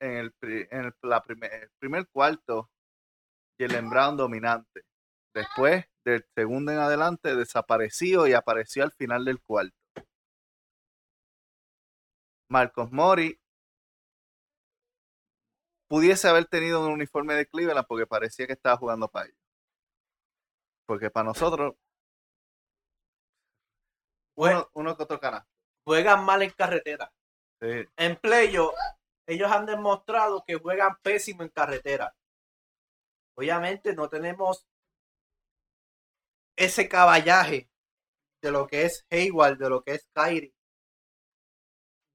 en 0.00 0.16
el, 0.16 0.34
en 0.42 0.84
el, 0.84 0.94
primer, 1.24 1.54
el 1.54 1.70
primer 1.78 2.08
cuarto, 2.08 2.70
Jalen 3.58 3.88
Brown 3.88 4.16
dominante. 4.16 4.84
Después, 5.34 5.86
del 6.04 6.24
segundo 6.34 6.72
en 6.72 6.78
adelante, 6.78 7.34
desapareció 7.34 8.26
y 8.26 8.32
apareció 8.34 8.84
al 8.84 8.92
final 8.92 9.24
del 9.24 9.40
cuarto. 9.40 9.76
Marcos 12.48 12.92
Mori 12.92 13.40
pudiese 15.88 16.28
haber 16.28 16.46
tenido 16.46 16.84
un 16.84 16.92
uniforme 16.92 17.34
de 17.34 17.46
Cleveland 17.46 17.86
porque 17.86 18.06
parecía 18.06 18.46
que 18.46 18.52
estaba 18.52 18.76
jugando 18.76 19.08
para 19.08 19.26
ellos. 19.26 19.38
Porque 20.86 21.10
para 21.10 21.24
nosotros, 21.24 21.74
uno, 24.36 24.68
uno 24.74 24.96
que 24.96 25.02
otro 25.02 25.20
canal. 25.20 25.44
Juegan 25.84 26.24
mal 26.24 26.42
en 26.42 26.50
carretera. 26.50 27.12
Sí. 27.60 27.84
En 27.96 28.16
playo, 28.16 28.72
ellos 29.26 29.50
han 29.50 29.66
demostrado 29.66 30.44
que 30.46 30.56
juegan 30.56 30.96
pésimo 31.02 31.42
en 31.42 31.48
carretera. 31.50 32.14
Obviamente 33.36 33.94
no 33.94 34.08
tenemos 34.08 34.66
ese 36.56 36.88
caballaje 36.88 37.68
de 38.42 38.50
lo 38.50 38.66
que 38.66 38.84
es 38.84 39.06
Hayward, 39.10 39.58
de 39.58 39.70
lo 39.70 39.82
que 39.82 39.92
es 39.94 40.08
Kyrie, 40.12 40.54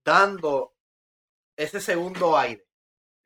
dando 0.05 0.73
ese 1.57 1.81
segundo 1.81 2.37
aire. 2.37 2.65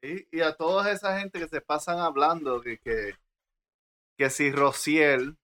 Y 0.01 0.41
a 0.41 0.56
toda 0.56 0.91
esa 0.91 1.19
gente 1.19 1.39
que 1.39 1.47
se 1.47 1.62
pasan 1.62 1.99
hablando 1.99 2.60
de 2.60 2.77
que, 2.77 3.13
que 4.17 4.29
si 4.29 4.51
Rociel, 4.51 5.38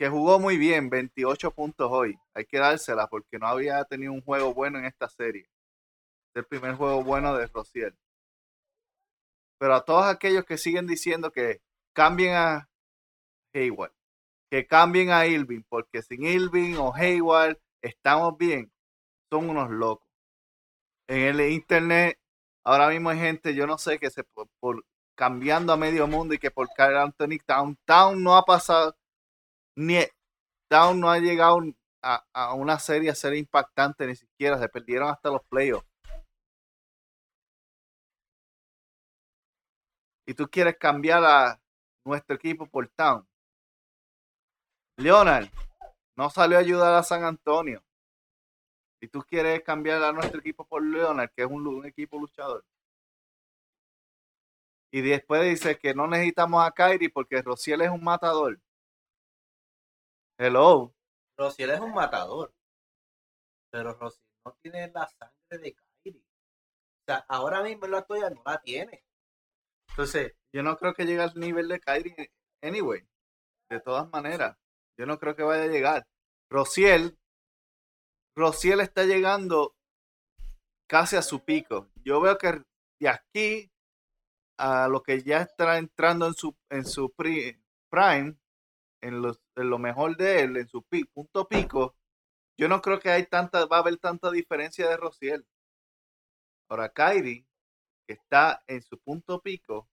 que 0.00 0.08
jugó 0.08 0.40
muy 0.40 0.56
bien, 0.56 0.88
28 0.88 1.50
puntos 1.50 1.90
hoy, 1.92 2.18
hay 2.32 2.46
que 2.46 2.58
dársela 2.58 3.06
porque 3.08 3.38
no 3.38 3.46
había 3.46 3.84
tenido 3.84 4.14
un 4.14 4.22
juego 4.22 4.54
bueno 4.54 4.78
en 4.78 4.86
esta 4.86 5.10
serie. 5.10 5.42
Es 5.42 6.36
el 6.36 6.46
primer 6.46 6.74
juego 6.76 7.04
bueno 7.04 7.36
de 7.36 7.46
Rociel. 7.48 7.94
Pero 9.58 9.74
a 9.74 9.84
todos 9.84 10.06
aquellos 10.06 10.46
que 10.46 10.56
siguen 10.56 10.86
diciendo 10.86 11.30
que 11.30 11.60
cambien 11.92 12.34
a 12.34 12.70
Hayward, 13.52 13.92
que 14.50 14.66
cambien 14.66 15.10
a 15.10 15.26
Irving, 15.26 15.64
porque 15.68 16.00
sin 16.00 16.24
Irving 16.24 16.76
o 16.76 16.94
Hayward 16.94 17.58
estamos 17.82 18.38
bien, 18.38 18.72
son 19.30 19.50
unos 19.50 19.68
locos. 19.68 20.08
En 21.08 21.24
el 21.24 21.52
internet, 21.52 22.18
ahora 22.64 22.88
mismo 22.88 23.10
hay 23.10 23.18
gente, 23.18 23.54
yo 23.54 23.66
no 23.66 23.76
sé, 23.76 23.98
que 23.98 24.08
se 24.08 24.24
por, 24.24 24.82
cambiando 25.14 25.74
a 25.74 25.76
medio 25.76 26.06
mundo 26.06 26.32
y 26.32 26.38
que 26.38 26.50
por 26.50 26.70
Carl 26.74 26.96
Anthony 26.96 27.36
Town, 27.44 27.76
Town 27.84 28.22
no 28.22 28.38
ha 28.38 28.46
pasado, 28.46 28.96
ni 29.76 29.98
Town 30.68 31.00
no 31.00 31.10
ha 31.10 31.18
llegado 31.18 31.60
a, 32.02 32.24
a 32.32 32.54
una 32.54 32.78
serie 32.78 33.10
a 33.10 33.14
ser 33.14 33.34
impactante, 33.34 34.06
ni 34.06 34.16
siquiera 34.16 34.58
se 34.58 34.68
perdieron 34.68 35.08
hasta 35.10 35.30
los 35.30 35.42
playoffs. 35.48 35.86
Y 40.26 40.34
tú 40.34 40.48
quieres 40.48 40.76
cambiar 40.78 41.24
a 41.24 41.60
nuestro 42.04 42.36
equipo 42.36 42.66
por 42.66 42.88
Town. 42.88 43.26
Leonard 44.96 45.48
no 46.16 46.30
salió 46.30 46.58
a 46.58 46.60
ayudar 46.60 46.94
a 46.94 47.02
San 47.02 47.24
Antonio. 47.24 47.82
Y 49.00 49.08
tú 49.08 49.22
quieres 49.22 49.62
cambiar 49.62 50.02
a 50.02 50.12
nuestro 50.12 50.40
equipo 50.40 50.64
por 50.66 50.84
Leonard, 50.84 51.30
que 51.34 51.42
es 51.42 51.48
un, 51.48 51.66
un 51.66 51.86
equipo 51.86 52.18
luchador. 52.18 52.64
Y 54.92 55.00
después 55.00 55.42
dice 55.42 55.78
que 55.78 55.94
no 55.94 56.06
necesitamos 56.06 56.64
a 56.64 56.72
Kyrie 56.72 57.10
porque 57.10 57.40
Rociel 57.42 57.80
es 57.80 57.90
un 57.90 58.04
matador. 58.04 58.60
Hello. 60.42 60.94
Rociel 61.36 61.68
es 61.68 61.80
un 61.80 61.92
matador. 61.92 62.54
Pero 63.70 63.92
Rociel 63.92 64.24
no 64.46 64.56
tiene 64.62 64.90
la 64.90 65.06
sangre 65.06 65.58
de 65.58 65.74
Kyrie. 65.74 66.22
O 66.22 67.04
sea, 67.06 67.26
ahora 67.28 67.62
mismo 67.62 67.84
en 67.84 67.90
la 67.90 67.98
actualidad 67.98 68.30
no 68.30 68.42
la 68.46 68.58
tiene. 68.62 69.04
Entonces, 69.90 70.34
yo 70.54 70.62
no 70.62 70.78
creo 70.78 70.94
que 70.94 71.04
llegue 71.04 71.20
al 71.20 71.34
nivel 71.34 71.68
de 71.68 71.78
Kyrie 71.78 72.32
anyway. 72.62 73.06
De 73.68 73.80
todas 73.80 74.08
maneras, 74.10 74.56
yo 74.98 75.04
no 75.04 75.18
creo 75.18 75.36
que 75.36 75.42
vaya 75.42 75.64
a 75.64 75.66
llegar. 75.66 76.06
Rociel, 76.50 77.18
Rociel 78.34 78.80
está 78.80 79.04
llegando 79.04 79.74
casi 80.88 81.16
a 81.16 81.22
su 81.22 81.44
pico. 81.44 81.90
Yo 82.02 82.18
veo 82.22 82.38
que 82.38 82.62
de 82.98 83.08
aquí 83.10 83.70
a 84.58 84.88
lo 84.88 85.02
que 85.02 85.22
ya 85.22 85.42
está 85.42 85.76
entrando 85.76 86.26
en 86.26 86.34
su, 86.34 86.56
en 86.70 86.86
su 86.86 87.12
pri- 87.12 87.62
prime, 87.90 88.38
en, 89.02 89.22
los- 89.22 89.40
lo 89.56 89.78
mejor 89.78 90.16
de 90.16 90.40
él, 90.40 90.56
en 90.56 90.68
su 90.68 90.84
punto 91.12 91.48
pico, 91.48 91.96
yo 92.58 92.68
no 92.68 92.82
creo 92.82 93.00
que 93.00 93.10
hay 93.10 93.26
tanta, 93.26 93.66
va 93.66 93.78
a 93.78 93.80
haber 93.80 93.96
tanta 93.98 94.30
diferencia 94.30 94.88
de 94.88 94.96
Rociel. 94.96 95.46
Ahora, 96.68 96.90
Kyrie, 96.90 97.46
que 98.06 98.14
está 98.14 98.62
en 98.66 98.82
su 98.82 98.98
punto 98.98 99.40
pico, 99.40 99.88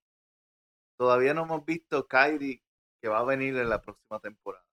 todavía 0.98 1.34
no 1.34 1.42
hemos 1.42 1.64
visto 1.64 2.06
Kyrie 2.06 2.62
que 3.00 3.08
va 3.08 3.20
a 3.20 3.24
venir 3.24 3.56
en 3.56 3.68
la 3.68 3.80
próxima 3.80 4.18
temporada. 4.20 4.64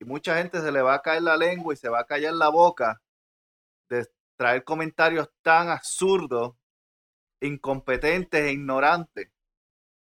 Y 0.00 0.04
mucha 0.04 0.36
gente 0.38 0.60
se 0.60 0.72
le 0.72 0.80
va 0.82 0.94
a 0.94 1.02
caer 1.02 1.22
la 1.22 1.36
lengua 1.36 1.74
y 1.74 1.76
se 1.76 1.88
va 1.90 2.00
a 2.00 2.06
callar 2.06 2.32
la 2.34 2.48
boca 2.48 3.02
de 3.90 4.06
traer 4.36 4.64
comentarios 4.64 5.30
tan 5.42 5.68
absurdos, 5.68 6.56
incompetentes 7.42 8.42
e 8.42 8.52
ignorantes. 8.52 9.30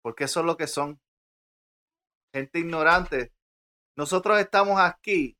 Porque 0.02 0.24
eso 0.24 0.40
es 0.40 0.46
lo 0.46 0.56
que 0.56 0.66
son. 0.66 1.00
Gente 2.32 2.58
ignorante. 2.58 3.32
Nosotros 3.96 4.38
estamos 4.38 4.78
aquí 4.78 5.36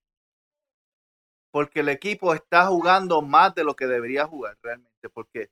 porque 1.50 1.80
el 1.80 1.88
equipo 1.88 2.34
está 2.34 2.66
jugando 2.66 3.22
más 3.22 3.54
de 3.54 3.64
lo 3.64 3.74
que 3.76 3.86
debería 3.86 4.26
jugar 4.26 4.58
realmente. 4.62 5.08
Porque 5.08 5.50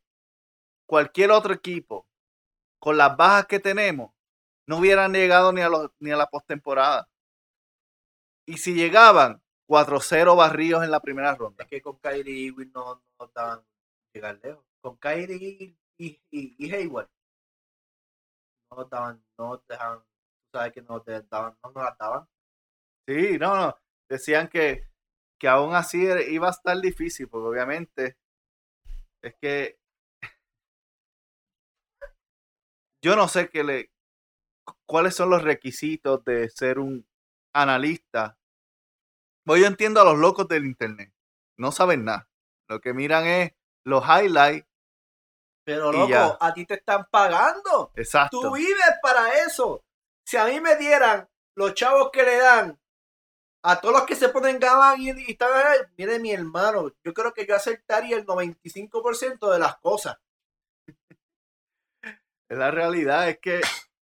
cualquier 0.86 1.30
otro 1.30 1.54
equipo, 1.54 2.06
con 2.78 2.96
las 2.96 3.16
bajas 3.16 3.46
que 3.46 3.60
tenemos, 3.60 4.12
no 4.66 4.78
hubieran 4.78 5.12
llegado 5.12 5.52
ni 5.52 5.60
a, 5.60 5.68
los, 5.68 5.90
ni 6.00 6.10
a 6.10 6.16
la 6.16 6.26
postemporada. 6.26 7.08
Y 8.46 8.58
si 8.58 8.74
llegaban, 8.74 9.42
4-0 9.66 10.36
barridos 10.36 10.84
en 10.84 10.90
la 10.90 11.00
primera 11.00 11.34
ronda. 11.34 11.64
Es 11.64 11.70
que 11.70 11.80
con 11.80 11.98
Kyrie 11.98 12.48
Irving 12.48 12.70
no, 12.74 13.02
no 13.18 13.30
daban 13.34 13.64
llegar 14.12 14.38
lejos. 14.42 14.64
Con 14.80 14.96
Kyrie 14.96 15.76
y, 15.96 16.20
y, 16.30 16.54
y 16.58 16.74
Hayward 16.74 17.08
no 18.70 18.84
daban, 18.84 19.24
no 19.38 19.62
dejaban, 19.68 20.04
sabes 20.52 20.72
que 20.72 20.82
no 20.82 21.00
daban, 21.00 21.56
no 21.62 21.70
nos 21.70 21.98
daban. 21.98 22.28
Sí, 23.06 23.38
no, 23.38 23.54
no. 23.56 23.76
Decían 24.08 24.48
que, 24.48 24.86
que 25.38 25.48
aún 25.48 25.74
así 25.74 26.06
iba 26.30 26.48
a 26.48 26.52
estar 26.52 26.78
difícil, 26.80 27.28
porque 27.28 27.48
obviamente 27.48 28.16
es 29.22 29.34
que 29.40 29.78
yo 33.02 33.16
no 33.16 33.28
sé 33.28 33.48
qué 33.50 33.64
le, 33.64 33.90
cu- 34.64 34.74
cuáles 34.86 35.14
son 35.14 35.30
los 35.30 35.42
requisitos 35.42 36.24
de 36.24 36.48
ser 36.50 36.78
un 36.78 37.06
analista 37.54 38.38
Pues 39.44 39.60
yo 39.60 39.66
entiendo 39.66 40.00
a 40.00 40.04
los 40.04 40.18
locos 40.18 40.48
del 40.48 40.64
internet. 40.64 41.12
No 41.58 41.70
saben 41.70 42.04
nada. 42.04 42.28
Lo 42.68 42.80
que 42.80 42.94
miran 42.94 43.26
es 43.26 43.52
los 43.84 44.02
highlights. 44.04 44.66
Pero 45.66 45.92
loco, 45.92 46.08
ya. 46.08 46.36
a 46.40 46.52
ti 46.54 46.66
te 46.66 46.74
están 46.74 47.06
pagando. 47.10 47.92
Exacto. 47.94 48.40
Tú 48.40 48.54
vives 48.54 48.94
para 49.02 49.38
eso. 49.46 49.82
Si 50.26 50.36
a 50.36 50.46
mí 50.46 50.60
me 50.60 50.76
dieran 50.76 51.28
los 51.56 51.74
chavos 51.74 52.10
que 52.12 52.22
le 52.22 52.36
dan 52.38 52.80
a 53.66 53.80
todos 53.80 53.94
los 53.94 54.04
que 54.04 54.14
se 54.14 54.28
ponen 54.28 54.58
gabán 54.58 55.00
y, 55.00 55.08
y 55.22 55.32
están 55.32 55.50
ahí, 55.54 55.78
mire 55.96 56.18
mi 56.18 56.32
hermano, 56.32 56.92
yo 57.02 57.14
creo 57.14 57.32
que 57.32 57.46
yo 57.46 57.56
aceptaría 57.56 58.14
el 58.14 58.26
95% 58.26 59.50
de 59.50 59.58
las 59.58 59.78
cosas. 59.78 60.18
La 62.50 62.70
realidad 62.70 63.30
es 63.30 63.38
que 63.38 63.62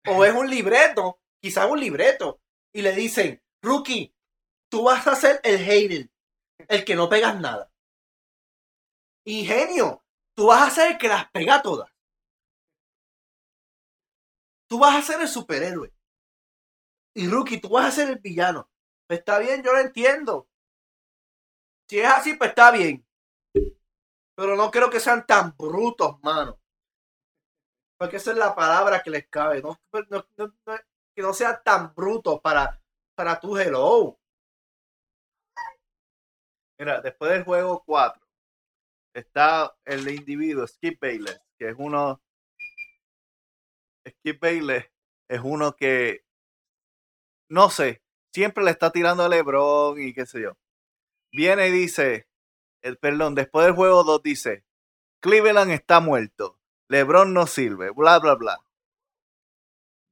O 0.08 0.24
es 0.24 0.34
un 0.34 0.50
libreto, 0.50 1.20
quizás 1.42 1.70
un 1.70 1.82
libreto, 1.82 2.40
y 2.74 2.82
le 2.82 2.94
dicen, 2.94 3.44
Rookie, 3.62 4.16
tú 4.70 4.86
vas 4.86 5.06
a 5.06 5.16
ser 5.16 5.42
el 5.44 5.60
hater, 5.60 6.10
el 6.70 6.86
que 6.86 6.96
no 6.96 7.10
pegas 7.10 7.38
nada. 7.40 7.70
Ingenio, 9.26 10.02
tú 10.34 10.48
vas 10.48 10.66
a 10.66 10.72
ser 10.72 10.94
el 10.94 10.98
que 10.98 11.10
las 11.10 11.30
pega 11.30 11.62
todas. 11.62 11.92
Tú 14.70 14.80
vas 14.80 14.96
a 14.96 15.02
ser 15.02 15.20
el 15.20 15.28
superhéroe. 15.28 15.94
Y 17.14 17.28
Rookie, 17.28 17.60
tú 17.60 17.68
vas 17.68 17.88
a 17.88 17.92
ser 17.92 18.10
el 18.10 18.20
villano. 18.20 18.71
Pues 19.12 19.20
está 19.20 19.40
bien, 19.40 19.62
yo 19.62 19.74
lo 19.74 19.80
entiendo. 19.80 20.48
Si 21.90 22.00
es 22.00 22.08
así, 22.08 22.34
pues 22.36 22.52
está 22.52 22.72
bien. 22.72 23.06
Pero 24.38 24.56
no 24.56 24.72
creo 24.72 24.90
que 24.90 25.02
sean 25.02 25.26
tan 25.28 25.54
brutos, 25.58 26.18
mano. 26.24 26.58
Porque 27.98 28.16
esa 28.16 28.32
es 28.32 28.38
la 28.38 28.56
palabra 28.56 29.04
que 29.04 29.10
les 29.10 29.28
cabe. 29.28 29.62
No, 29.62 29.78
no- 29.92 30.26
no- 30.38 30.54
no- 30.66 30.78
que 31.14 31.22
no 31.22 31.34
sean 31.34 31.60
tan 31.62 31.94
brutos 31.94 32.40
para, 32.40 32.82
para 33.14 33.38
tu 33.38 33.58
hello. 33.58 34.18
Mira, 36.80 37.02
después 37.02 37.34
del 37.34 37.44
juego 37.44 37.84
4 37.86 38.26
está 39.14 39.76
el 39.84 40.08
individuo 40.10 40.66
Skip 40.66 41.02
Bayless, 41.02 41.42
que 41.60 41.68
es 41.72 41.76
uno. 41.78 42.22
Skip 44.08 44.40
Bayless 44.42 44.86
es 45.28 45.42
uno 45.44 45.76
que. 45.76 46.24
No 47.50 47.70
sé, 47.70 48.01
siempre 48.34 48.64
le 48.64 48.72
está 48.72 48.92
tirando 48.92 49.24
a 49.24 49.30
LeBron 49.30 50.02
y 50.02 50.14
qué 50.14 50.26
sé 50.26 50.42
yo. 50.42 50.58
Viene 51.32 51.68
y 51.68 51.72
dice. 51.72 52.28
El, 52.82 52.98
perdón, 52.98 53.36
después 53.36 53.66
del 53.66 53.76
juego 53.76 54.04
2 54.04 54.24
dice: 54.24 54.64
Cleveland 55.22 55.72
está 55.72 56.00
muerto. 56.00 56.60
LeBron 56.90 57.34
no 57.34 57.48
sirve, 57.48 57.92
bla, 57.92 58.20
bla, 58.20 58.36
bla. 58.36 58.58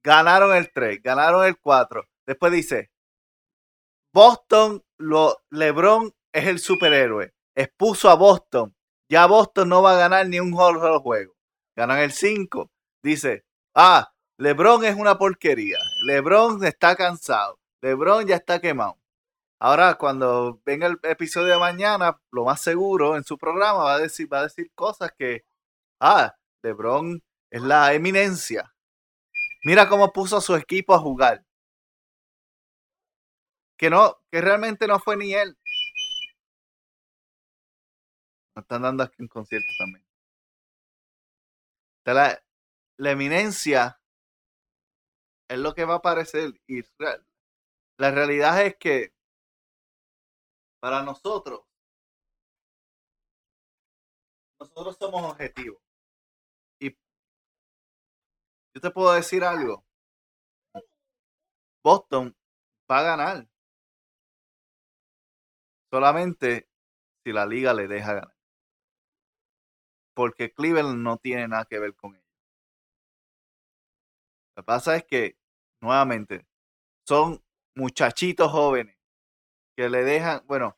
Ganaron 0.04 0.56
el 0.56 0.72
3, 0.72 1.02
ganaron 1.02 1.46
el 1.46 1.58
4. 1.60 2.08
Después 2.26 2.52
dice: 2.52 2.92
Boston, 4.14 4.84
lo, 4.98 5.38
LeBron 5.50 6.14
es 6.32 6.48
el 6.48 6.60
superhéroe. 6.60 7.34
Expuso 7.56 8.10
a 8.10 8.16
Boston. 8.16 8.76
Ya 9.10 9.26
Boston 9.26 9.70
no 9.70 9.82
va 9.82 9.96
a 9.96 10.00
ganar 10.00 10.28
ni 10.28 10.40
un 10.40 10.56
solo 10.56 11.00
juego. 11.02 11.36
Ganan 11.76 12.00
el 12.00 12.12
5. 12.12 12.72
Dice, 13.04 13.46
ah, 13.76 14.14
LeBron 14.38 14.86
es 14.86 14.96
una 14.96 15.18
porquería. 15.18 15.78
LeBron 16.04 16.64
está 16.64 16.96
cansado. 16.96 17.59
LeBron 17.82 18.28
ya 18.28 18.36
está 18.36 18.60
quemado. 18.60 18.98
Ahora, 19.60 19.96
cuando 19.96 20.62
venga 20.66 20.88
el 20.88 21.00
episodio 21.04 21.54
de 21.54 21.60
mañana, 21.60 22.20
lo 22.32 22.46
más 22.46 22.62
seguro 22.62 23.18
en 23.18 23.24
su 23.24 23.38
programa 23.38 23.84
va 23.84 23.96
a 23.96 24.00
decir, 24.00 24.32
va 24.32 24.40
a 24.40 24.44
decir 24.44 24.72
cosas 24.76 25.12
que, 25.18 25.46
ah, 26.00 26.36
LeBron 26.64 27.22
es 27.52 27.62
la 27.62 27.94
eminencia. 27.94 28.74
Mira 29.64 29.90
cómo 29.90 30.14
puso 30.14 30.38
a 30.38 30.42
su 30.42 30.56
equipo 30.56 30.94
a 30.94 31.00
jugar 31.00 31.44
que 33.80 33.90
no, 33.90 34.22
que 34.30 34.42
realmente 34.42 34.88
no 34.88 35.00
fue 35.00 35.16
ni 35.16 35.34
él. 35.34 35.58
Nos 38.56 38.64
están 38.64 38.82
dando 38.82 39.04
aquí 39.04 39.16
un 39.22 39.30
concierto 39.30 39.72
también. 39.80 40.06
La, 42.06 43.12
eminencia 43.12 44.02
es 45.48 45.60
lo 45.60 45.74
que 45.74 45.86
va 45.86 45.94
a 45.94 45.98
aparecer. 45.98 46.60
Y 46.68 46.82
la 48.00 48.12
realidad 48.12 48.66
es 48.66 48.78
que 48.78 49.14
para 50.80 51.04
nosotros, 51.04 51.66
nosotros 54.58 54.96
somos 54.98 55.30
objetivos. 55.30 55.82
Y 56.80 56.92
yo 58.74 58.82
te 58.82 58.90
puedo 58.92 59.12
decir 59.12 59.44
algo. 59.44 59.86
Boston 61.84 62.34
va 62.90 63.00
a 63.00 63.04
ganar. 63.04 63.50
Solamente 65.92 66.70
si 67.26 67.34
la 67.34 67.46
liga 67.46 67.74
le 67.74 67.90
deja 67.90 68.14
ganar. 68.14 68.36
Porque 70.14 70.54
Cleveland 70.54 71.04
no 71.04 71.18
tiene 71.18 71.50
nada 71.50 71.66
que 71.66 71.80
ver 71.80 71.94
con 71.98 72.16
ello. 72.16 72.24
Lo 74.56 74.64
que 74.64 74.66
pasa 74.66 74.96
es 74.96 75.04
que, 75.04 75.38
nuevamente, 75.82 76.48
son 77.06 77.44
muchachitos 77.80 78.52
jóvenes 78.52 78.96
que 79.78 79.90
le 79.90 80.04
dejan, 80.04 80.46
bueno, 80.46 80.78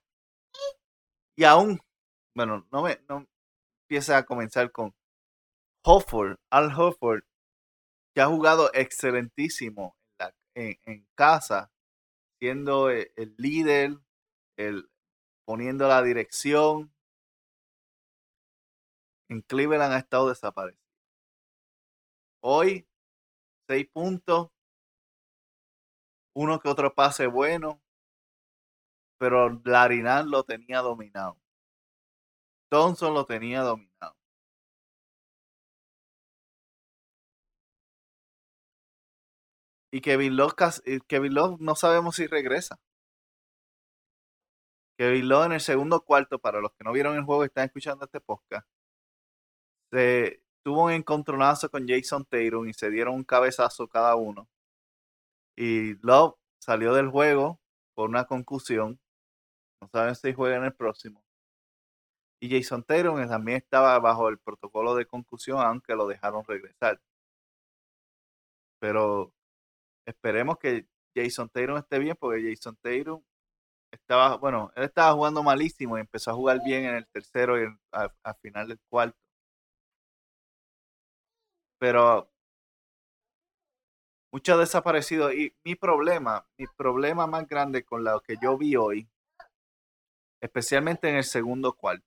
y 1.36 1.44
aún, 1.44 1.80
bueno, 2.36 2.68
no 2.72 2.84
me, 2.84 3.00
no 3.10 3.28
empieza 3.84 4.18
a 4.18 4.26
comenzar 4.26 4.72
con 4.72 4.94
Hofford, 5.84 6.38
Al 6.52 6.72
Hofford, 6.78 7.24
que 8.14 8.22
ha 8.22 8.28
jugado 8.28 8.70
excelentísimo 8.74 9.98
en, 10.56 11.08
casa, 11.16 11.72
siendo 12.40 12.90
el, 12.90 13.12
el 13.16 13.34
líder, 13.38 13.98
el, 14.58 14.92
poniendo 15.46 15.88
la 15.88 16.04
dirección. 16.04 16.94
En 19.30 19.42
Cleveland 19.42 19.94
ha 19.94 19.98
estado 19.98 20.30
desaparecido. 20.30 20.84
Hoy, 22.44 22.88
seis 23.68 23.88
puntos, 23.92 24.50
uno 26.34 26.60
que 26.60 26.70
otro 26.70 26.94
pase 26.94 27.28
bueno, 27.28 27.82
pero 29.18 29.62
Larinal 29.66 30.30
lo 30.30 30.44
tenía 30.44 30.80
dominado. 30.80 31.38
Thompson 32.70 33.14
lo 33.14 33.26
tenía 33.26 33.62
dominado. 33.62 34.16
Y 39.94 40.02
Kevin 40.02 40.36
Love, 40.38 40.54
eh, 40.86 41.00
Kevin 41.08 41.34
Love 41.34 41.60
no 41.60 41.76
sabemos 41.76 42.16
si 42.16 42.26
regresa. 42.28 42.80
Kevin 44.98 45.28
Love 45.28 45.46
en 45.48 45.52
el 45.54 45.60
segundo 45.62 46.02
cuarto, 46.02 46.40
para 46.40 46.62
los 46.62 46.72
que 46.74 46.84
no 46.84 46.94
vieron 46.94 47.16
el 47.16 47.24
juego 47.24 47.44
y 47.44 47.48
están 47.48 47.66
escuchando 47.66 48.06
este 48.06 48.22
podcast, 48.22 48.66
se 49.92 50.42
tuvo 50.64 50.86
un 50.86 50.92
encontronazo 50.92 51.70
con 51.70 51.88
Jason 51.88 52.26
Tatum 52.26 52.68
y 52.70 52.74
se 52.74 52.90
dieron 52.90 53.16
un 53.16 53.24
cabezazo 53.24 53.88
cada 53.88 54.16
uno. 54.16 54.48
Y 55.56 55.96
Love 56.06 56.36
salió 56.60 56.94
del 56.94 57.10
juego 57.10 57.60
por 57.94 58.10
una 58.10 58.26
concusión. 58.26 59.00
No 59.82 59.90
saben 59.90 60.16
si 60.16 60.34
juega 60.34 60.58
en 60.58 60.66
el 60.66 60.74
próximo. 60.74 61.24
Y 62.42 62.50
Jason 62.50 62.84
Tatum 62.84 63.28
también 63.28 63.58
estaba 63.58 64.00
bajo 64.00 64.28
el 64.30 64.40
protocolo 64.40 64.96
de 64.96 65.06
concusión, 65.06 65.60
aunque 65.60 65.96
lo 65.96 66.08
dejaron 66.08 66.44
regresar. 66.46 67.00
Pero 68.80 69.34
esperemos 70.06 70.58
que 70.58 70.88
Jason 71.16 71.50
Tatum 71.50 71.78
esté 71.78 72.00
bien, 72.00 72.16
porque 72.20 72.44
Jason 72.50 72.78
Tatum 72.82 73.24
estaba, 73.92 74.38
bueno, 74.38 74.72
él 74.76 74.84
estaba 74.86 75.14
jugando 75.14 75.44
malísimo 75.44 75.98
y 75.98 76.02
empezó 76.02 76.32
a 76.32 76.36
jugar 76.36 76.62
bien 76.66 76.86
en 76.86 76.96
el 76.96 77.08
tercero 77.08 77.62
y 77.62 77.68
al 77.92 78.36
final 78.42 78.68
del 78.70 78.80
cuarto. 78.90 79.18
Pero 81.80 82.31
mucho 84.32 84.58
desaparecido. 84.58 85.32
Y 85.32 85.56
mi 85.64 85.76
problema, 85.76 86.48
mi 86.58 86.66
problema 86.68 87.28
más 87.28 87.48
grande 87.48 87.84
con 87.84 88.04
lo 88.04 88.22
que 88.22 88.36
yo 88.42 88.58
vi 88.58 88.76
hoy, 88.76 89.10
especialmente 90.42 91.10
en 91.10 91.16
el 91.16 91.24
segundo 91.24 91.74
cuarto. 91.74 92.06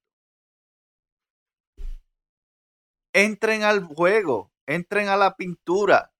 Entren 3.12 3.62
al 3.62 3.84
juego, 3.84 4.50
entren 4.66 5.08
a 5.08 5.16
la 5.16 5.36
pintura. 5.36 6.12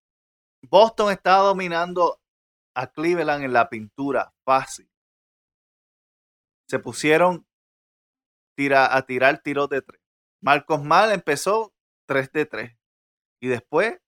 Boston 0.62 1.10
estaba 1.10 1.42
dominando 1.44 2.20
a 2.74 2.86
Cleveland 2.86 3.44
en 3.44 3.52
la 3.52 3.68
pintura, 3.68 4.32
fácil. 4.44 4.88
Se 6.68 6.78
pusieron 6.78 7.46
tira, 8.56 8.96
a 8.96 9.02
tirar 9.06 9.42
tiros 9.42 9.68
de 9.68 9.82
tres. 9.82 10.00
Marcos 10.40 10.82
Mal 10.82 11.12
empezó 11.12 11.74
3 12.06 12.30
de 12.32 12.46
3. 12.46 12.76
Y 13.40 13.48
después 13.48 13.98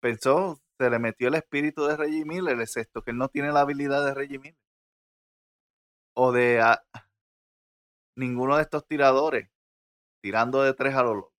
pensó, 0.00 0.60
se 0.78 0.90
le 0.90 0.98
metió 0.98 1.28
el 1.28 1.34
espíritu 1.34 1.86
de 1.86 1.96
Reggie 1.96 2.24
Miller, 2.24 2.60
es 2.60 2.76
esto, 2.76 3.02
que 3.02 3.10
él 3.12 3.18
no 3.18 3.28
tiene 3.28 3.52
la 3.52 3.60
habilidad 3.60 4.04
de 4.04 4.14
Reggie 4.14 4.38
Miller. 4.38 4.56
O 6.14 6.32
de 6.32 6.60
ah, 6.60 6.82
ninguno 8.16 8.56
de 8.56 8.62
estos 8.62 8.86
tiradores 8.86 9.48
tirando 10.20 10.62
de 10.62 10.74
tres 10.74 10.94
a 10.96 11.02
lo 11.04 11.14
loco. 11.14 11.34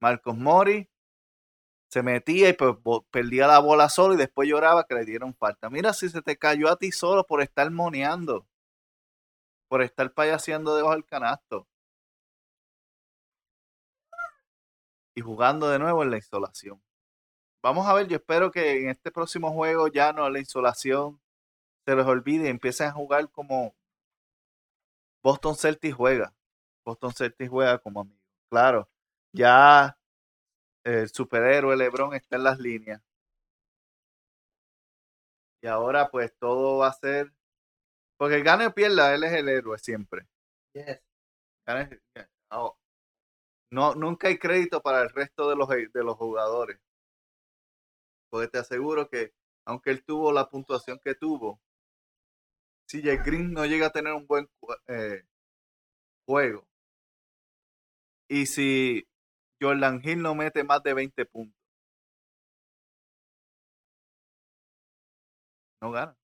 Marcos 0.00 0.36
Mori 0.38 0.88
se 1.88 2.02
metía 2.02 2.48
y 2.50 2.52
pues, 2.54 2.76
perdía 3.10 3.46
la 3.46 3.58
bola 3.60 3.88
solo 3.88 4.14
y 4.14 4.16
después 4.16 4.48
lloraba 4.48 4.84
que 4.86 4.94
le 4.94 5.04
dieron 5.04 5.34
falta. 5.34 5.70
Mira 5.70 5.92
si 5.92 6.08
se 6.08 6.22
te 6.22 6.36
cayó 6.38 6.70
a 6.70 6.76
ti 6.76 6.92
solo 6.92 7.24
por 7.26 7.42
estar 7.42 7.70
moneando. 7.70 8.46
por 9.68 9.82
estar 9.82 10.12
payaseando 10.12 10.74
debajo 10.76 10.94
del 10.94 11.04
canasto. 11.04 11.68
Y 15.16 15.20
jugando 15.20 15.68
de 15.68 15.78
nuevo 15.78 16.02
en 16.04 16.10
la 16.10 16.16
insolación. 16.16 16.80
Vamos 17.66 17.88
a 17.88 17.94
ver, 17.94 18.06
yo 18.06 18.18
espero 18.18 18.52
que 18.52 18.82
en 18.82 18.90
este 18.90 19.10
próximo 19.10 19.52
juego 19.52 19.88
ya 19.88 20.12
no 20.12 20.30
la 20.30 20.38
insolación 20.38 21.20
se 21.84 21.96
les 21.96 22.06
olvide 22.06 22.46
y 22.46 22.48
empiecen 22.48 22.86
a 22.86 22.92
jugar 22.92 23.28
como 23.28 23.74
Boston 25.20 25.56
Celtics 25.56 25.96
juega. 25.96 26.32
Boston 26.84 27.12
Celtics 27.12 27.50
juega 27.50 27.78
como 27.78 28.02
amigo. 28.02 28.22
Claro, 28.48 28.88
ya 29.32 29.98
el 30.84 31.08
superhéroe 31.08 31.76
LeBron 31.76 32.14
está 32.14 32.36
en 32.36 32.44
las 32.44 32.60
líneas. 32.60 33.02
Y 35.60 35.66
ahora 35.66 36.08
pues 36.08 36.32
todo 36.38 36.78
va 36.78 36.86
a 36.86 36.92
ser 36.92 37.32
porque 38.16 38.36
el 38.36 38.44
gane 38.44 38.68
o 38.68 38.74
pierda, 38.74 39.12
él 39.12 39.24
es 39.24 39.32
el 39.32 39.48
héroe 39.48 39.76
siempre. 39.80 40.28
Yes. 40.72 41.00
No, 43.72 43.96
nunca 43.96 44.28
hay 44.28 44.38
crédito 44.38 44.80
para 44.80 45.02
el 45.02 45.10
resto 45.10 45.50
de 45.50 45.56
los, 45.56 45.68
de 45.68 46.04
los 46.04 46.16
jugadores. 46.16 46.78
Porque 48.30 48.48
te 48.48 48.58
aseguro 48.58 49.08
que, 49.08 49.32
aunque 49.64 49.90
él 49.90 50.04
tuvo 50.04 50.32
la 50.32 50.48
puntuación 50.48 50.98
que 51.02 51.14
tuvo, 51.14 51.60
si 52.88 53.02
Jay 53.02 53.18
Green 53.24 53.52
no 53.52 53.64
llega 53.66 53.86
a 53.88 53.90
tener 53.90 54.12
un 54.12 54.26
buen 54.26 54.48
eh, 54.88 55.22
juego, 56.26 56.66
y 58.28 58.46
si 58.46 59.06
Jordan 59.60 60.00
Hill 60.04 60.22
no 60.22 60.34
mete 60.34 60.64
más 60.64 60.82
de 60.82 60.94
20 60.94 61.24
puntos, 61.26 61.56
no 65.80 65.90
gana. 65.90 66.16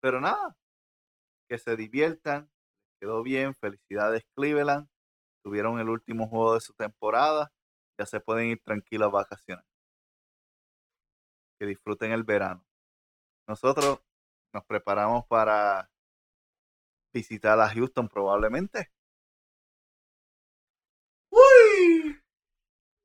Pero 0.00 0.20
nada, 0.20 0.56
que 1.48 1.58
se 1.58 1.76
diviertan, 1.76 2.50
quedó 3.00 3.22
bien, 3.22 3.54
felicidades 3.54 4.24
Cleveland, 4.36 4.88
tuvieron 5.42 5.80
el 5.80 5.88
último 5.88 6.28
juego 6.28 6.54
de 6.54 6.60
su 6.60 6.74
temporada, 6.74 7.52
ya 7.98 8.06
se 8.06 8.20
pueden 8.20 8.48
ir 8.50 8.60
tranquilos 8.62 9.08
a 9.08 9.12
vacaciones. 9.12 9.73
Disfruten 11.66 12.12
el 12.12 12.24
verano. 12.24 12.64
Nosotros 13.48 14.00
nos 14.52 14.64
preparamos 14.64 15.26
para 15.26 15.90
visitar 17.12 17.58
a 17.60 17.68
Houston 17.68 18.08
probablemente. 18.08 18.90
¡Uy! 21.30 22.20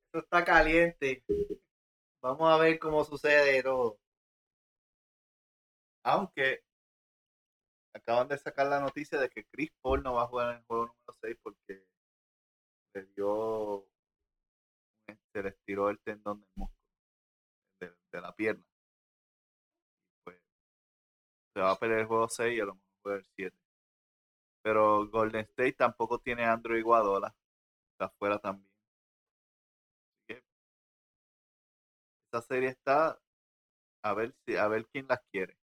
Esto 0.05 0.19
está 0.19 0.43
caliente. 0.43 1.23
Vamos 2.21 2.49
a 2.51 2.57
ver 2.57 2.79
cómo 2.79 3.03
sucede 3.03 3.61
todo. 3.63 3.99
Aunque 6.03 6.63
acaban 7.93 8.27
de 8.27 8.37
sacar 8.37 8.67
la 8.67 8.79
noticia 8.79 9.19
de 9.19 9.29
que 9.29 9.45
Chris 9.45 9.71
Paul 9.81 10.03
no 10.03 10.13
va 10.15 10.23
a 10.23 10.27
jugar 10.27 10.51
en 10.51 10.57
el 10.57 10.65
juego 10.65 10.85
número 10.87 11.17
6 11.21 11.37
porque 11.43 11.85
le 12.93 13.05
dio, 13.15 13.85
se 15.33 15.43
le 15.43 15.49
estiró 15.49 15.89
el 15.89 15.99
tendón 15.99 16.39
del 16.41 16.49
músculo 16.55 16.78
de, 17.79 17.93
de 18.11 18.21
la 18.21 18.33
pierna. 18.35 18.63
Pues 20.23 20.37
se 21.53 21.61
va 21.61 21.71
a 21.71 21.75
perder 21.79 21.99
el 21.99 22.05
juego 22.07 22.27
6 22.27 22.57
y 22.57 22.61
a 22.61 22.65
lo 22.65 22.73
mejor 22.75 22.89
juega 23.03 23.17
el 23.19 23.25
7. 23.35 23.57
Pero 24.63 25.07
Golden 25.09 25.41
State 25.41 25.73
tampoco 25.73 26.19
tiene 26.19 26.45
a 26.45 26.53
Andrew 26.53 26.77
Iguadola. 26.77 27.35
Está 27.93 28.05
afuera 28.07 28.39
también. 28.39 28.71
Así 30.13 30.23
que 30.27 30.43
esta 32.27 32.41
serie 32.41 32.69
está 32.69 33.19
a 34.03 34.13
ver 34.13 34.33
si 34.45 34.57
a 34.57 34.67
ver 34.67 34.87
quién 34.87 35.07
las 35.07 35.19
quiere. 35.31 35.57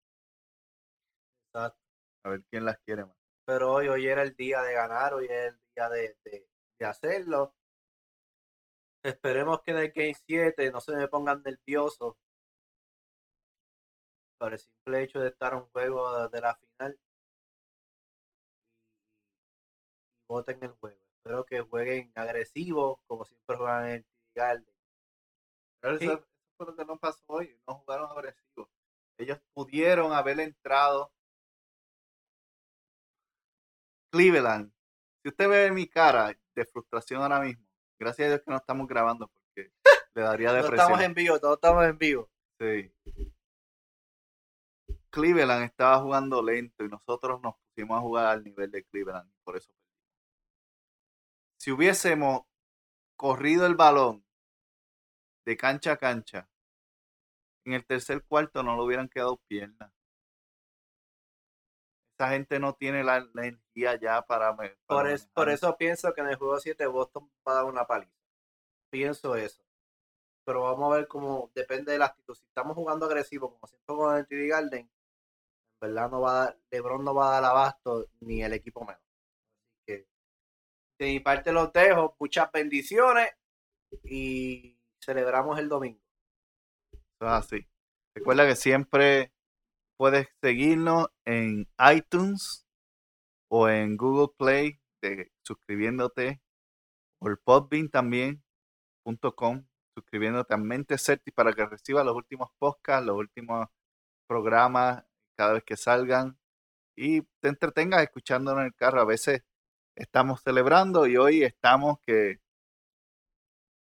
Exacto. 1.52 1.81
A 2.24 2.29
ver 2.31 2.44
quién 2.50 2.64
las 2.64 2.79
quiere 2.85 3.05
más. 3.05 3.16
Pero 3.44 3.72
hoy, 3.72 3.88
hoy 3.88 4.07
era 4.07 4.22
el 4.22 4.35
día 4.35 4.62
de 4.62 4.74
ganar, 4.74 5.14
hoy 5.14 5.26
era 5.26 5.46
el 5.48 5.59
día 5.74 5.88
de, 5.88 6.16
de- 6.24 6.48
de 6.79 6.87
hacerlo. 6.87 7.55
Esperemos 9.02 9.62
que 9.62 9.70
en 9.70 9.78
el 9.78 9.92
Game 9.92 10.14
7 10.26 10.70
no 10.72 10.80
se 10.80 10.96
me 10.96 11.09
pongan 11.09 11.42
nerviosos 11.42 12.16
por 14.38 14.52
el 14.52 14.59
simple 14.59 15.02
hecho 15.02 15.20
de 15.20 15.28
estar 15.28 15.54
a 15.54 15.59
un 15.59 15.66
juego 15.70 16.28
de, 16.28 16.40
la 16.40 16.54
final 16.54 16.98
y, 17.00 17.06
voten 20.28 20.62
el 20.62 20.72
juego. 20.72 21.00
Espero 21.18 21.44
que 21.44 21.61
jueguen 21.61 22.12
agresivos 22.14 22.98
como 23.06 23.24
siempre 23.24 23.56
juegan 23.56 23.87
en 23.87 23.94
el 23.94 24.06
Garden. 24.35 24.74
Pero 25.80 25.98
Sí. 25.98 26.04
eso, 26.04 26.14
eso 26.14 26.26
fue 26.56 26.66
lo 26.66 26.76
que 26.76 26.85
no 26.85 26.98
pasó 26.98 27.22
hoy. 27.26 27.61
No 27.66 27.74
jugaron 27.76 28.11
agresivos. 28.11 28.68
Ellos 29.18 29.40
pudieron 29.54 30.12
haber 30.12 30.40
entrado. 30.40 31.12
Cleveland. 34.12 34.72
Si 35.22 35.28
usted 35.28 35.48
ve 35.48 35.70
mi 35.72 35.88
cara 35.88 36.38
de 36.54 36.64
frustración 36.66 37.22
ahora 37.22 37.40
mismo, 37.40 37.65
gracias 37.98 38.26
a 38.26 38.28
Dios 38.30 38.42
que 38.44 38.50
no 38.50 38.56
estamos 38.56 38.87
grabando 38.87 39.28
porque 39.28 39.72
le 40.14 40.22
daría 40.22 40.48
No 40.48 40.54
depresión. 40.54 40.80
estamos 40.80 41.00
en 41.02 41.14
vivo, 41.14 41.40
todos 41.40 41.54
estamos 41.56 41.85
en 41.85 41.98
vivo. 41.98 42.30
Sí. 42.61 42.92
Cleveland 45.11 45.64
estaba 45.64 46.00
jugando 46.00 46.42
lento 46.42 46.85
y 46.85 46.88
nosotros 46.88 47.40
nos 47.40 47.54
pusimos 47.56 47.98
a 47.98 48.00
jugar 48.00 48.26
al 48.26 48.44
nivel 48.44 48.70
de 48.70 48.85
Cleveland. 48.85 49.30
Por 49.44 49.56
eso. 49.56 49.72
Si 51.59 51.70
hubiésemos 51.70 52.42
corrido 53.16 53.66
el 53.66 53.74
balón 53.76 54.24
de 55.46 55.56
cancha 55.56 55.92
a 55.92 55.96
cancha, 55.96 56.48
en 57.64 57.72
el 57.72 57.87
tercer 57.87 58.22
cuarto 58.24 58.62
no 58.62 58.76
le 58.76 58.82
hubieran 58.82 59.09
quedado 59.09 59.38
piernas. 59.48 59.90
Esa 62.18 62.31
gente 62.31 62.59
no 62.59 62.74
tiene 62.74 63.05
la, 63.05 63.20
la 63.35 63.46
energía 63.46 63.96
ya 64.00 64.22
para... 64.22 64.57
para 64.57 64.74
Por, 64.87 65.09
es- 65.09 65.26
por 65.26 65.50
eso 65.50 65.76
pienso 65.76 66.12
que 66.14 66.22
en 66.22 66.29
el 66.29 66.37
juego 66.37 66.59
7 66.59 66.87
Boston 66.87 67.31
va 67.46 67.52
a 67.52 67.55
dar 67.57 67.64
una 67.66 67.87
paliza. 67.87 68.12
Pienso 68.90 69.37
eso. 69.37 69.62
Pero 70.46 70.62
vamos 70.62 70.92
a 70.92 70.96
ver 70.96 71.09
cómo 71.09 71.50
depende 71.55 71.92
de 71.92 71.98
la 71.98 72.07
actitud. 72.07 72.35
Si 72.35 72.44
estamos 72.46 72.74
jugando 72.74 73.07
agresivo, 73.07 73.52
como 73.52 73.66
siempre 73.66 73.94
con 73.96 74.16
el 74.16 74.26
TD 74.26 74.48
Garden, 74.48 74.81
en 74.81 74.90
verdad 75.81 76.11
no 76.11 76.20
va 76.22 76.31
a 76.31 76.44
dar, 76.46 76.59
LeBron 76.70 77.05
no 77.05 77.14
va 77.14 77.29
a 77.29 77.40
dar 77.40 77.44
abasto 77.50 78.07
ni 78.20 78.42
el 78.42 78.52
equipo 78.55 78.85
menos. 78.85 79.00
Así 79.02 79.85
que 79.87 80.07
de 80.98 81.07
mi 81.07 81.20
parte 81.20 81.52
los 81.52 81.72
dejo. 81.72 82.16
Muchas 82.18 82.50
bendiciones 82.52 83.31
y 84.05 84.79
celebramos 85.05 85.59
el 85.59 85.68
domingo. 85.68 86.00
Eso 86.92 87.26
es 87.26 87.31
así. 87.33 87.66
Recuerda 88.14 88.46
que 88.46 88.57
siempre 88.57 89.33
puedes 89.96 90.28
seguirnos 90.42 91.09
en 91.24 91.68
iTunes 91.94 92.66
o 93.50 93.68
en 93.68 93.96
Google 93.96 94.35
Play, 94.38 94.80
de- 95.02 95.32
suscribiéndote, 95.44 96.42
o 97.20 97.28
el 97.28 97.38
Podbean 97.38 97.88
también, 97.90 98.44
suscribiéndote 99.94 100.54
a 100.54 100.56
Mente 100.59 100.98
Certi 100.98 101.30
para 101.30 101.52
que 101.52 101.66
recibas 101.66 102.04
los 102.04 102.14
últimos 102.16 102.50
podcasts, 102.59 103.06
los 103.06 103.16
últimos 103.16 103.66
programas 104.28 105.04
cada 105.37 105.54
vez 105.54 105.64
que 105.64 105.76
salgan 105.76 106.38
y 106.96 107.22
te 107.40 107.48
entretengas 107.48 108.02
escuchándonos 108.02 108.61
en 108.62 108.66
el 108.68 108.74
carro. 108.74 109.00
A 109.02 109.06
veces 109.06 109.44
estamos 109.96 110.42
celebrando 110.42 111.06
y 111.06 111.16
hoy 111.18 111.44
estamos 111.44 111.98
que 112.06 112.40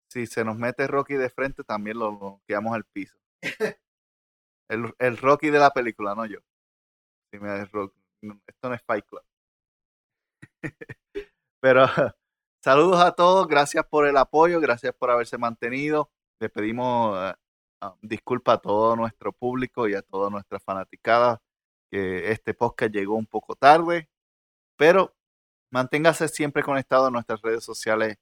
si 0.10 0.28
se 0.28 0.46
nos 0.46 0.58
mete 0.58 0.88
Rocky 0.88 1.16
de 1.16 1.30
frente 1.30 1.64
también 1.64 2.00
lo 2.00 2.18
bloqueamos 2.18 2.74
al 2.74 2.86
piso. 2.86 3.18
El, 4.74 4.94
el 5.00 5.18
Rocky 5.18 5.50
de 5.50 5.60
la 5.60 5.72
película, 5.72 6.16
no 6.16 6.26
yo. 6.26 6.40
Si 7.32 7.40
me 7.40 7.66
Rock- 7.66 7.96
no, 8.22 8.42
esto 8.48 8.70
no 8.70 8.76
es 8.76 8.82
Fight 8.84 9.06
Club. 9.06 9.24
Pero 11.62 11.86
saludos 12.64 13.02
a 13.02 13.12
todos, 13.14 13.48
gracias 13.48 13.86
por 13.86 14.08
el 14.08 14.18
apoyo, 14.18 14.60
gracias 14.60 14.94
por 14.96 15.12
haberse 15.12 15.38
mantenido. 15.38 16.12
Le 16.40 16.50
pedimos 16.50 17.18
ah, 17.18 17.38
disculpas 18.02 18.56
a 18.56 18.62
todo 18.62 18.96
nuestro 18.96 19.32
público 19.34 19.88
y 19.88 19.96
a 19.96 20.02
todas 20.02 20.32
nuestras 20.32 20.64
fanaticadas 20.64 21.40
que 21.92 22.32
este 22.32 22.54
podcast 22.54 22.92
llegó 22.94 23.16
un 23.16 23.28
poco 23.28 23.56
tarde, 23.56 24.10
pero 24.78 25.16
manténgase 25.72 26.28
siempre 26.28 26.64
conectado 26.64 27.08
a 27.08 27.12
nuestras 27.12 27.42
redes 27.42 27.64
sociales 27.64 28.18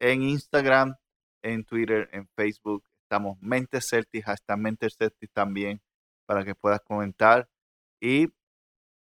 en 0.00 0.22
Instagram, 0.22 0.96
en 1.42 1.64
Twitter, 1.64 2.08
en 2.12 2.28
Facebook. 2.36 2.84
Estamos 3.04 3.38
Mentes 3.40 3.88
Celtics, 3.88 4.28
hasta 4.28 4.56
Mentes 4.56 4.96
Celtics 4.98 5.32
también, 5.32 5.80
para 6.26 6.44
que 6.44 6.54
puedas 6.54 6.80
comentar. 6.80 7.48
Y 8.00 8.28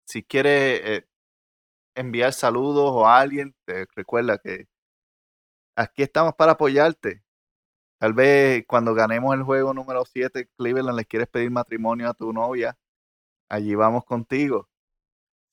si 0.06 0.24
quieres 0.24 0.82
eh, 0.84 1.08
enviar 1.96 2.34
saludos 2.34 2.92
o 2.94 3.06
a 3.08 3.20
alguien, 3.20 3.56
te 3.66 3.86
recuerda 3.96 4.38
que 4.38 4.68
aquí 5.76 6.04
estamos 6.04 6.36
para 6.36 6.54
apoyarte. 6.54 7.24
Tal 8.00 8.14
vez 8.14 8.66
cuando 8.68 8.94
ganemos 8.96 9.34
el 9.36 9.44
juego 9.44 9.74
número 9.74 10.06
7, 10.06 10.50
Cleveland, 10.58 10.98
le 10.98 11.06
quieres 11.06 11.28
pedir 11.28 11.52
matrimonio 11.52 12.10
a 12.10 12.14
tu 12.14 12.34
novia, 12.34 12.78
allí 13.50 13.76
vamos 13.76 14.06
contigo. 14.06 14.70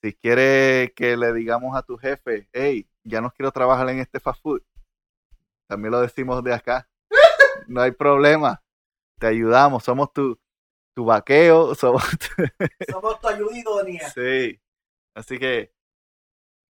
Si 0.02 0.14
quieres 0.14 0.92
que 0.94 1.16
le 1.16 1.32
digamos 1.32 1.76
a 1.76 1.82
tu 1.82 1.98
jefe, 1.98 2.48
hey, 2.52 2.88
ya 3.04 3.20
no 3.20 3.30
quiero 3.30 3.52
trabajar 3.52 3.88
en 3.90 3.98
este 3.98 4.20
fast 4.20 4.40
food, 4.42 4.62
también 5.68 5.92
lo 5.92 6.00
decimos 6.00 6.42
de 6.42 6.54
acá. 6.54 6.88
No 7.66 7.82
hay 7.82 7.92
problema. 7.92 8.62
Te 9.18 9.26
ayudamos, 9.26 9.84
somos 9.84 10.12
tu, 10.12 10.38
tu 10.98 11.04
vaqueo, 11.04 11.76
somos 11.76 12.02
tu- 12.18 12.90
Somos 12.90 13.20
tu 13.20 13.28
ayuda 13.28 13.56
idónea. 13.56 14.10
Sí. 14.10 14.60
Así 15.14 15.38
que 15.38 15.72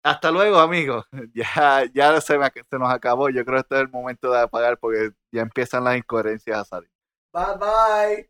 hasta 0.04 0.32
luego, 0.32 0.60
amigos. 0.60 1.06
Ya, 1.34 1.86
ya 1.94 2.20
se, 2.20 2.38
se 2.70 2.78
nos 2.78 2.92
acabó. 2.94 3.30
Yo 3.30 3.46
creo 3.46 3.56
que 3.56 3.62
este 3.62 3.76
es 3.76 3.82
el 3.84 3.90
momento 3.90 4.30
de 4.30 4.42
apagar 4.42 4.78
porque 4.80 5.12
ya 5.32 5.44
empiezan 5.44 5.86
las 5.86 5.96
incoherencias 5.96 6.60
a 6.60 6.66
salir. 6.66 6.92
Bye 7.32 7.56
bye. 7.58 8.30